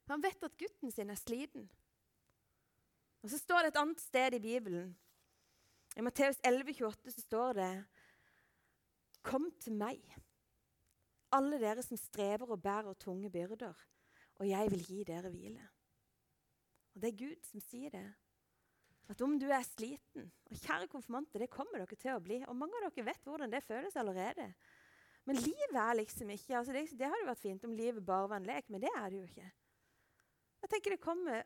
Han 0.08 0.22
vet 0.24 0.44
at 0.44 0.56
gutten 0.60 0.92
sin 0.92 1.10
er 1.12 1.20
sliten. 1.20 1.68
Og 3.22 3.30
Så 3.30 3.38
står 3.38 3.62
det 3.62 3.72
et 3.72 3.80
annet 3.80 4.00
sted 4.00 4.34
i 4.34 4.40
Bibelen. 4.40 4.96
I 5.96 6.04
Matteus 6.04 6.38
11, 6.44 6.72
28 6.78 7.12
så 7.12 7.20
står 7.20 7.52
det 7.58 7.72
Kom 9.22 9.50
til 9.60 9.74
meg, 9.74 9.98
alle 11.34 11.58
dere 11.60 11.82
som 11.82 11.98
strever 11.98 12.48
og 12.48 12.62
bærer 12.62 12.94
tunge 12.94 13.28
byrder, 13.30 13.74
og 14.38 14.48
jeg 14.48 14.70
vil 14.70 14.84
gi 14.86 15.04
dere 15.04 15.32
hvile. 15.32 15.66
Og 16.94 17.02
Det 17.02 17.10
er 17.10 17.18
Gud 17.18 17.44
som 17.44 17.60
sier 17.60 17.90
det. 17.90 18.06
At 19.08 19.20
om 19.24 19.38
du 19.40 19.46
er 19.48 19.64
sliten 19.64 20.30
Og 20.50 20.56
kjære 20.56 20.88
konfirmanter, 20.92 21.40
det 21.40 21.50
kommer 21.50 21.80
dere 21.80 21.96
til 21.96 22.12
å 22.12 22.20
bli. 22.20 22.42
Og 22.48 22.56
mange 22.56 22.76
av 22.76 22.90
dere 22.90 23.04
vet 23.06 23.24
hvordan 23.24 23.52
det 23.52 23.64
føles 23.64 23.96
allerede. 23.96 24.52
Men 25.24 25.36
livet 25.36 25.76
er 25.76 25.96
liksom 25.96 26.30
ikke 26.30 26.56
altså 26.56 26.72
det, 26.72 26.86
det 26.96 27.08
hadde 27.08 27.28
vært 27.28 27.40
fint 27.40 27.64
om 27.64 27.76
livet 27.76 28.04
bare 28.04 28.28
var 28.28 28.40
en 28.40 28.48
lek, 28.48 28.68
men 28.68 28.80
det 28.80 28.92
er 28.96 29.08
det 29.10 29.18
jo 29.18 29.24
ikke. 29.28 29.48
Jeg 30.62 30.70
tenker 30.70 30.96
Det 30.96 31.02
kommer 31.02 31.44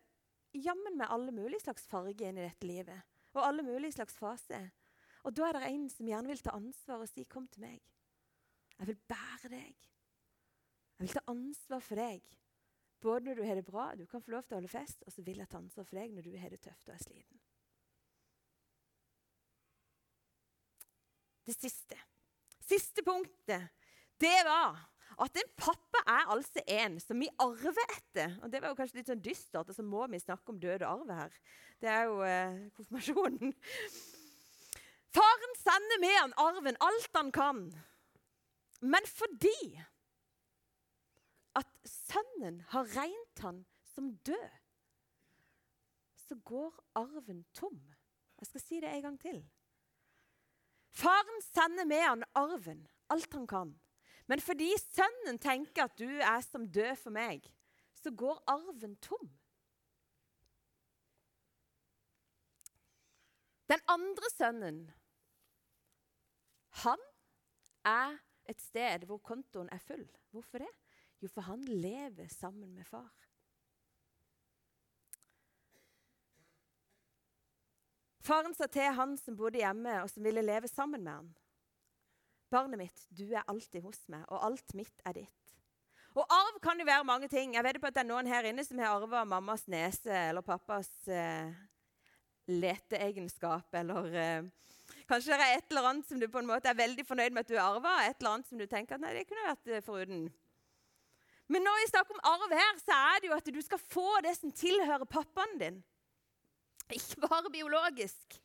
jammen 0.52 0.96
med 0.98 1.10
alle 1.10 1.32
mulige 1.32 1.60
slags 1.64 1.86
farger 1.88 2.28
inn 2.28 2.38
i 2.38 2.46
dette 2.46 2.66
livet. 2.66 3.08
Og 3.32 3.46
alle 3.46 3.64
mulige 3.64 3.96
slags 3.96 4.16
faser. 4.18 4.70
Og 5.22 5.34
da 5.36 5.48
er 5.48 5.58
det 5.58 5.70
en 5.70 5.88
som 5.90 6.08
gjerne 6.08 6.28
vil 6.28 6.42
ta 6.42 6.56
ansvar 6.56 7.00
og 7.00 7.08
si 7.08 7.24
'kom 7.24 7.48
til 7.48 7.62
meg'. 7.62 7.80
Jeg 8.78 8.86
vil 8.86 9.00
bære 9.08 9.48
deg. 9.48 9.76
Jeg 10.98 11.06
vil 11.06 11.08
ta 11.08 11.20
ansvar 11.26 11.80
for 11.80 11.94
deg. 11.94 12.22
Både 13.00 13.24
når 13.24 13.34
du 13.34 13.42
har 13.42 13.54
det 13.54 13.64
bra, 13.64 13.94
du 13.94 14.06
kan 14.06 14.22
få 14.22 14.30
lov 14.30 14.42
til 14.42 14.54
å 14.54 14.60
holde 14.60 14.68
fest, 14.68 15.02
og 15.06 15.12
så 15.12 15.22
vil 15.22 15.38
jeg 15.38 15.48
ta 15.48 15.58
ansvar 15.58 15.84
for 15.84 15.96
deg 15.96 16.12
når 16.14 16.22
du 16.22 16.36
har 16.38 16.48
det 16.48 16.60
tøft 16.60 16.88
og 16.88 16.94
er 16.94 17.02
sliten. 17.02 17.40
Det 21.46 21.54
siste. 21.54 21.98
Siste 22.60 23.02
punktet, 23.02 23.68
det 24.20 24.44
var 24.46 24.78
at 25.20 25.36
en 25.36 25.50
pappa 25.60 26.02
er 26.08 26.30
altså 26.32 26.62
en 26.66 26.98
som 27.02 27.20
vi 27.20 27.28
arver 27.42 27.94
etter. 27.96 28.38
Og 28.42 28.52
Det 28.52 28.62
var 28.62 28.72
jo 28.72 28.78
kanskje 28.78 29.00
litt 29.00 29.10
sånn 29.12 29.24
dystert, 29.24 29.68
og 29.68 29.76
så 29.76 29.84
må 29.84 30.06
vi 30.12 30.20
snakke 30.22 30.54
om 30.54 30.60
død 30.60 30.84
og 30.86 30.90
arv 30.92 31.14
her. 31.18 31.38
Det 31.82 31.90
er 31.90 32.04
jo 32.08 32.20
eh, 32.26 32.60
konfirmasjonen. 32.76 33.54
Faren 35.12 35.56
sender 35.60 36.00
med 36.00 36.16
han 36.16 36.36
arven 36.40 36.78
alt 36.80 37.18
han 37.18 37.32
kan. 37.34 37.64
Men 38.80 39.06
fordi 39.06 39.82
at 41.58 41.68
sønnen 41.86 42.62
har 42.72 42.88
regnet 42.96 43.44
han 43.44 43.64
som 43.92 44.14
død, 44.26 44.60
så 46.16 46.38
går 46.48 46.72
arven 46.96 47.44
tom. 47.54 47.76
Jeg 48.40 48.48
skal 48.48 48.64
si 48.64 48.80
det 48.80 48.88
en 48.88 49.02
gang 49.02 49.18
til. 49.20 49.42
Faren 50.96 51.42
sender 51.44 51.84
med 51.88 52.02
han 52.02 52.24
arven, 52.34 52.86
alt 53.12 53.32
han 53.32 53.46
kan. 53.46 53.74
Men 54.26 54.40
fordi 54.40 54.70
sønnen 54.78 55.38
tenker 55.42 55.86
at 55.86 55.98
du 55.98 56.08
er 56.08 56.40
som 56.46 56.68
død 56.70 56.94
for 57.00 57.14
meg, 57.14 57.46
så 58.02 58.10
går 58.10 58.42
arven 58.50 58.96
tom. 59.02 59.30
Den 63.70 63.80
andre 63.88 64.30
sønnen, 64.34 64.80
han 66.82 67.00
er 67.88 68.18
et 68.50 68.60
sted 68.60 69.06
hvor 69.08 69.20
kontoen 69.24 69.70
er 69.72 69.82
full. 69.82 70.04
Hvorfor 70.30 70.64
det? 70.64 70.70
Jo, 71.22 71.28
for 71.28 71.46
han 71.46 71.62
lever 71.64 72.28
sammen 72.28 72.74
med 72.74 72.84
far. 72.84 73.10
Faren 78.22 78.54
sa 78.54 78.68
til 78.70 78.92
han 78.94 79.16
som 79.18 79.36
bodde 79.38 79.58
hjemme 79.62 79.96
og 80.02 80.10
som 80.10 80.22
ville 80.22 80.44
leve 80.44 80.68
sammen 80.70 81.02
med 81.02 81.12
han. 81.12 81.30
Barnet 82.52 82.80
mitt, 82.80 83.04
du 83.08 83.24
er 83.32 83.46
alltid 83.48 83.84
hos 83.86 84.02
meg, 84.12 84.26
og 84.28 84.44
alt 84.44 84.74
mitt 84.76 85.04
er 85.08 85.22
ditt. 85.22 85.54
Og 86.12 86.28
arv 86.28 86.58
kan 86.60 86.76
jo 86.76 86.84
være 86.84 87.08
mange 87.08 87.28
ting. 87.32 87.54
Jeg 87.56 87.64
vet 87.64 87.78
på 87.80 87.88
at 87.88 87.96
det 87.96 88.02
er 88.02 88.10
noen 88.10 88.28
her 88.28 88.44
inne 88.50 88.64
som 88.66 88.80
har 88.82 88.92
arva 88.92 89.22
mammas 89.24 89.64
nese 89.72 90.12
eller 90.12 90.44
pappas 90.44 90.90
eh, 91.08 91.48
leteegenskap, 92.52 93.72
eller 93.80 94.12
eh, 94.12 94.50
kanskje 95.08 95.32
det 95.32 95.46
er 95.46 95.56
et 95.56 95.72
eller 95.72 95.88
annet 95.88 96.10
som 96.10 96.20
du 96.20 96.28
på 96.28 96.42
en 96.42 96.50
måte 96.52 96.68
er 96.68 96.76
veldig 96.76 97.06
fornøyd 97.08 97.32
med 97.32 97.46
at 97.46 97.54
du 97.54 97.56
har 97.56 97.78
arva, 97.78 97.96
et 98.04 98.20
eller 98.20 98.36
annet 98.36 98.52
som 98.52 98.60
du 98.60 98.68
tenker 98.68 98.98
at 98.98 99.04
nei, 99.06 99.16
det 99.16 99.26
kunne 99.30 99.48
vært 99.48 99.64
foruden. 99.64 99.82
foruten. 99.88 100.24
Men 101.52 101.66
når 101.66 101.80
vi 101.80 101.88
snakker 101.90 102.16
om 102.16 102.22
arv 102.30 102.52
her, 102.54 102.76
så 102.80 102.98
er 103.12 103.18
det 103.20 103.28
jo 103.28 103.34
at 103.36 103.48
du 103.54 103.60
skal 103.64 103.80
få 103.80 104.08
det 104.24 104.32
som 104.38 104.52
tilhører 104.56 105.08
pappaen 105.10 105.58
din. 105.60 105.82
Ikke 106.92 107.26
bare 107.26 107.50
biologisk. 107.52 108.38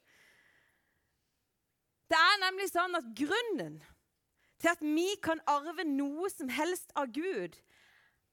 Det 2.08 2.18
er 2.20 2.42
nemlig 2.42 2.68
sånn 2.72 2.96
at 3.00 3.08
grunnen 3.16 3.78
til 4.62 4.74
at 4.74 4.84
vi 4.84 5.10
kan 5.24 5.42
arve 5.50 5.86
noe 5.88 6.30
som 6.34 6.50
helst 6.50 6.94
av 6.98 7.12
Gud, 7.16 7.58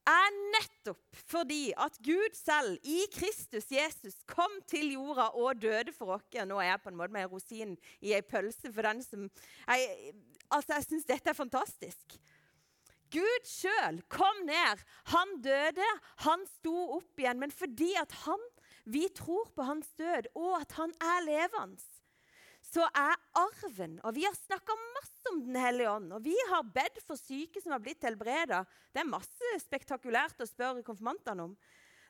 er 0.05 0.35
nettopp 0.53 1.17
fordi 1.31 1.73
at 1.81 1.97
Gud 2.05 2.37
selv 2.37 2.77
i 2.85 3.07
Kristus 3.15 3.71
Jesus 3.73 4.19
kom 4.29 4.53
til 4.69 4.93
jorda 4.93 5.31
og 5.33 5.63
døde 5.63 5.95
for 5.97 6.19
oss. 6.19 6.27
Nå 6.45 6.61
er 6.61 6.75
jeg 6.75 6.83
på 6.85 6.93
en 6.93 6.99
måte 6.99 7.17
med 7.17 7.31
rosin 7.33 7.75
i 8.05 8.13
ei 8.13 8.21
pølse 8.21 8.73
for 8.73 8.85
den 8.85 9.01
som 9.05 9.29
Jeg, 9.65 10.15
altså, 10.51 10.75
jeg 10.77 10.89
syns 10.89 11.09
dette 11.09 11.33
er 11.33 11.39
fantastisk. 11.39 12.19
Gud 13.15 13.49
sjøl 13.49 14.03
kom 14.11 14.45
ned. 14.49 14.83
Han 15.15 15.39
døde, 15.45 15.89
han 16.27 16.45
sto 16.59 16.75
opp 16.99 17.21
igjen. 17.21 17.41
Men 17.41 17.55
fordi 17.55 17.93
at 18.01 18.13
han, 18.25 18.41
vi 18.85 19.07
tror 19.15 19.49
på 19.55 19.65
hans 19.65 19.93
død, 19.99 20.33
og 20.35 20.59
at 20.61 20.75
han 20.81 20.93
er 21.01 21.27
levende, 21.29 21.81
så 22.75 22.85
er 22.91 23.15
arven 23.39 23.99
Og 24.03 24.15
vi 24.17 24.25
har 24.27 24.35
snakka 24.35 24.75
masse 24.97 25.31
om 25.31 25.41
Den 25.47 25.57
hellige 25.61 25.91
ånd. 25.91 26.13
Og 26.17 26.25
vi 26.25 26.35
har 26.51 26.67
bedt 26.75 27.01
for 27.07 27.19
syke 27.21 27.63
som 27.63 27.73
har 27.75 27.83
blitt 27.83 28.03
helbreda. 28.05 28.65
Det 28.93 29.03
er 29.03 29.09
masse 29.09 29.55
spektakulært 29.63 30.43
å 30.43 30.49
spørre 30.49 30.85
konfirmantene 30.87 31.49
om. 31.49 31.55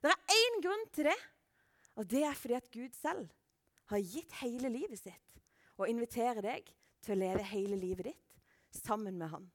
Det 0.03 0.13
er 0.13 0.37
én 0.37 0.59
grunn 0.65 0.85
til 0.93 1.09
det, 1.09 1.17
og 1.97 2.09
det 2.11 2.25
er 2.27 2.37
fordi 2.37 2.57
at 2.59 2.73
Gud 2.75 2.97
selv 2.99 3.31
har 3.89 4.03
gitt 4.03 4.35
hele 4.43 4.69
livet 4.73 5.01
sitt 5.01 5.41
og 5.79 5.89
inviterer 5.89 6.43
deg 6.45 6.69
til 7.05 7.15
å 7.15 7.21
leve 7.23 7.47
hele 7.49 7.79
livet 7.79 8.11
ditt 8.11 8.83
sammen 8.85 9.17
med 9.21 9.33
Han. 9.33 9.47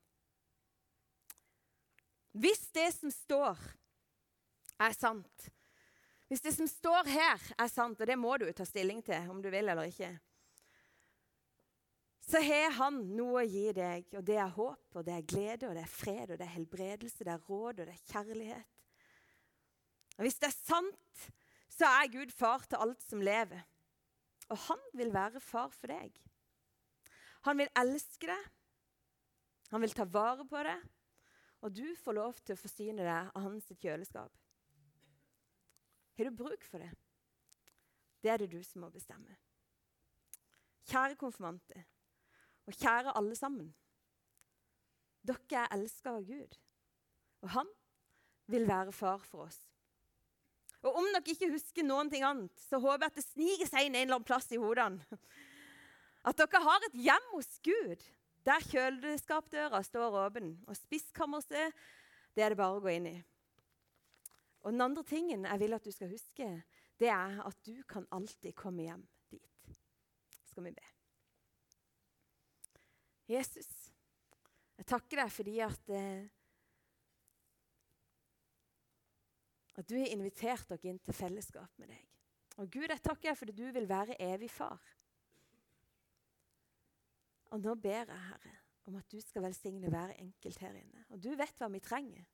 Hvis 2.39 2.65
det 2.73 2.87
som 2.95 3.11
står, 3.13 3.61
er 4.79 4.93
sant 4.95 5.49
Hvis 6.29 6.43
det 6.45 6.53
som 6.55 6.67
står 6.69 7.07
her, 7.09 7.45
er 7.57 7.69
sant, 7.73 7.99
og 7.99 8.07
det 8.07 8.15
må 8.15 8.35
du 8.37 8.45
ta 8.53 8.65
stilling 8.65 9.01
til 9.03 9.31
om 9.31 9.41
du 9.41 9.49
vil 9.49 9.65
eller 9.65 9.89
ikke 9.89 10.11
så 12.29 12.41
har 12.45 12.75
han 12.77 12.99
noe 13.17 13.41
å 13.41 13.47
gi 13.47 13.71
deg. 13.73 14.05
Og 14.19 14.25
det 14.25 14.37
er 14.37 14.51
håp, 14.53 14.83
og 14.93 15.05
det 15.07 15.15
er 15.15 15.25
glede, 15.25 15.69
og 15.69 15.77
det 15.77 15.85
er 15.85 15.93
fred, 15.93 16.29
og 16.29 16.37
det 16.37 16.45
er 16.45 16.55
helbredelse, 16.57 17.25
det 17.25 17.33
er 17.33 17.47
råd, 17.49 17.81
og 17.81 17.89
det 17.89 17.95
er 17.95 18.05
kjærlighet. 18.11 18.75
Og 20.19 20.25
Hvis 20.27 20.37
det 20.41 20.49
er 20.49 20.57
sant, 20.57 21.25
så 21.73 21.89
er 21.89 22.11
Gud 22.11 22.33
far 22.35 22.65
til 22.67 22.81
alt 22.83 23.01
som 23.01 23.23
lever. 23.23 23.65
Og 24.49 24.57
han 24.67 24.85
vil 24.97 25.13
være 25.13 25.41
far 25.41 25.73
for 25.73 25.89
deg. 25.89 26.13
Han 27.47 27.61
vil 27.61 27.69
elske 27.79 28.27
deg, 28.27 28.47
han 29.69 29.81
vil 29.81 29.93
ta 29.95 30.05
vare 30.09 30.43
på 30.49 30.63
deg, 30.65 30.87
og 31.63 31.75
du 31.75 31.85
får 32.03 32.17
lov 32.17 32.39
til 32.43 32.55
å 32.55 32.59
forsyne 32.59 33.05
deg 33.05 33.29
av 33.31 33.45
hans 33.45 33.69
kjøleskap. 33.79 34.33
Har 36.17 36.27
du 36.27 36.35
bruk 36.35 36.65
for 36.67 36.83
det? 36.83 36.89
Det 38.19 38.31
er 38.33 38.41
det 38.41 38.49
du 38.51 38.59
som 38.65 38.83
må 38.83 38.89
bestemme. 38.91 39.37
Kjære 40.89 41.15
konfirmanter. 41.21 41.85
Og 42.69 42.77
kjære 42.77 43.15
alle 43.17 43.35
sammen. 43.37 43.71
Dere 45.25 45.63
er 45.63 45.73
elska 45.75 46.13
av 46.19 46.25
Gud, 46.27 46.53
og 47.43 47.49
han 47.57 47.71
vil 48.49 48.67
være 48.69 48.93
far 48.95 49.23
for 49.25 49.47
oss. 49.47 49.57
Og 50.79 50.95
Om 50.95 51.09
dere 51.11 51.33
ikke 51.33 51.51
husker 51.51 51.83
noen 51.83 52.11
ting 52.11 52.23
annet, 52.23 52.53
så 52.69 52.79
håper 52.79 53.07
jeg 53.07 53.11
at 53.11 53.17
det 53.19 53.25
sniker 53.25 53.67
seg 53.67 53.87
inn 53.87 53.97
en 53.97 54.05
eller 54.05 54.19
annen 54.19 54.27
plass 54.29 54.47
i 54.55 54.61
hodene. 54.61 55.19
At 56.29 56.35
dere 56.39 56.59
har 56.63 56.85
et 56.87 56.97
hjem 56.99 57.27
hos 57.31 57.47
Gud. 57.63 58.05
Der 58.47 58.63
kjøleskapdøra 58.71 59.81
står 59.83 60.17
åpen, 60.21 60.53
og 60.67 60.77
spiskammerset, 60.77 61.75
det 62.35 62.43
er 62.43 62.53
det 62.53 62.59
bare 62.59 62.77
å 62.77 62.83
gå 62.83 62.91
inn 62.91 63.09
i. 63.11 63.15
Og 64.63 64.71
Den 64.73 64.83
andre 64.83 65.03
tingen 65.07 65.47
jeg 65.47 65.61
vil 65.63 65.75
at 65.75 65.87
du 65.87 65.91
skal 65.95 66.11
huske, 66.11 66.49
det 66.99 67.11
er 67.11 67.39
at 67.45 67.59
du 67.65 67.75
kan 67.87 68.07
alltid 68.11 68.55
komme 68.59 68.87
hjem 68.87 69.03
dit. 69.31 69.75
Skal 70.51 70.67
vi 70.67 70.75
be. 70.75 70.98
Jesus, 73.29 73.69
jeg 74.79 74.87
takker 74.89 75.21
deg 75.21 75.31
fordi 75.33 75.57
at, 75.61 75.91
eh, 75.93 76.23
at 79.77 79.89
du 79.89 79.97
har 79.99 80.13
invitert 80.15 80.71
dere 80.71 80.89
inn 80.89 81.01
til 81.03 81.13
fellesskap 81.13 81.77
med 81.77 81.91
deg. 81.93 82.07
Og 82.59 82.71
Gud, 82.73 82.87
jeg 82.89 83.03
takker 83.05 83.29
deg 83.29 83.37
fordi 83.39 83.55
du 83.55 83.67
vil 83.75 83.87
være 83.89 84.17
evig 84.23 84.49
far. 84.51 84.81
Og 87.53 87.61
nå 87.61 87.75
ber 87.81 88.03
jeg, 88.09 88.25
Herre, 88.29 88.55
om 88.89 88.97
at 88.99 89.07
du 89.11 89.21
skal 89.21 89.45
velsigne 89.45 89.89
hver 89.89 90.15
enkelt 90.17 90.59
her 90.65 90.75
inne. 90.81 91.05
Og 91.13 91.21
du 91.21 91.29
vet 91.37 91.61
hva 91.61 91.69
vi 91.71 91.81
trenger. 91.85 92.25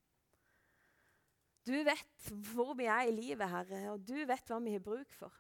Du 1.66 1.74
vet 1.74 2.30
hvor 2.54 2.76
vi 2.78 2.88
er 2.88 3.10
i 3.10 3.16
livet, 3.16 3.50
Herre, 3.50 3.82
og 3.92 4.04
du 4.06 4.18
vet 4.28 4.52
hva 4.52 4.60
vi 4.64 4.76
har 4.76 4.84
bruk 4.86 5.12
for. 5.18 5.34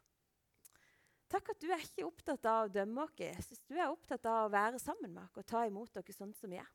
Takk 1.36 1.50
at 1.52 1.60
du 1.60 1.67
er 1.74 1.82
ikke 1.84 2.06
opptatt 2.08 2.45
av 2.48 2.65
å 2.65 2.71
dømme 2.71 3.04
oss, 3.04 3.17
Jesus. 3.19 3.60
Du 3.67 3.76
er 3.76 3.89
opptatt 3.89 4.24
av 4.32 4.45
å 4.45 4.52
være 4.54 4.80
sammen 4.80 5.12
med 5.12 5.26
oss 5.26 5.36
og 5.41 5.48
ta 5.50 5.65
imot 5.67 5.91
dere 5.91 6.15
sånn 6.15 6.32
som 6.38 6.54
vi 6.54 6.62
er. 6.62 6.69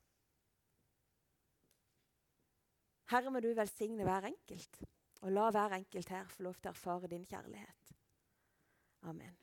Herre, 3.09 3.33
må 3.33 3.41
du 3.41 3.49
velsigne 3.57 4.05
hver 4.05 4.29
enkelt, 4.29 4.83
og 5.25 5.33
la 5.33 5.47
hver 5.49 5.79
enkelt 5.81 6.13
her 6.13 6.29
få 6.29 6.45
lov 6.45 6.61
til 6.61 6.69
å 6.69 6.75
erfare 6.75 7.09
din 7.09 7.25
kjærlighet. 7.25 7.95
Amen. 9.09 9.33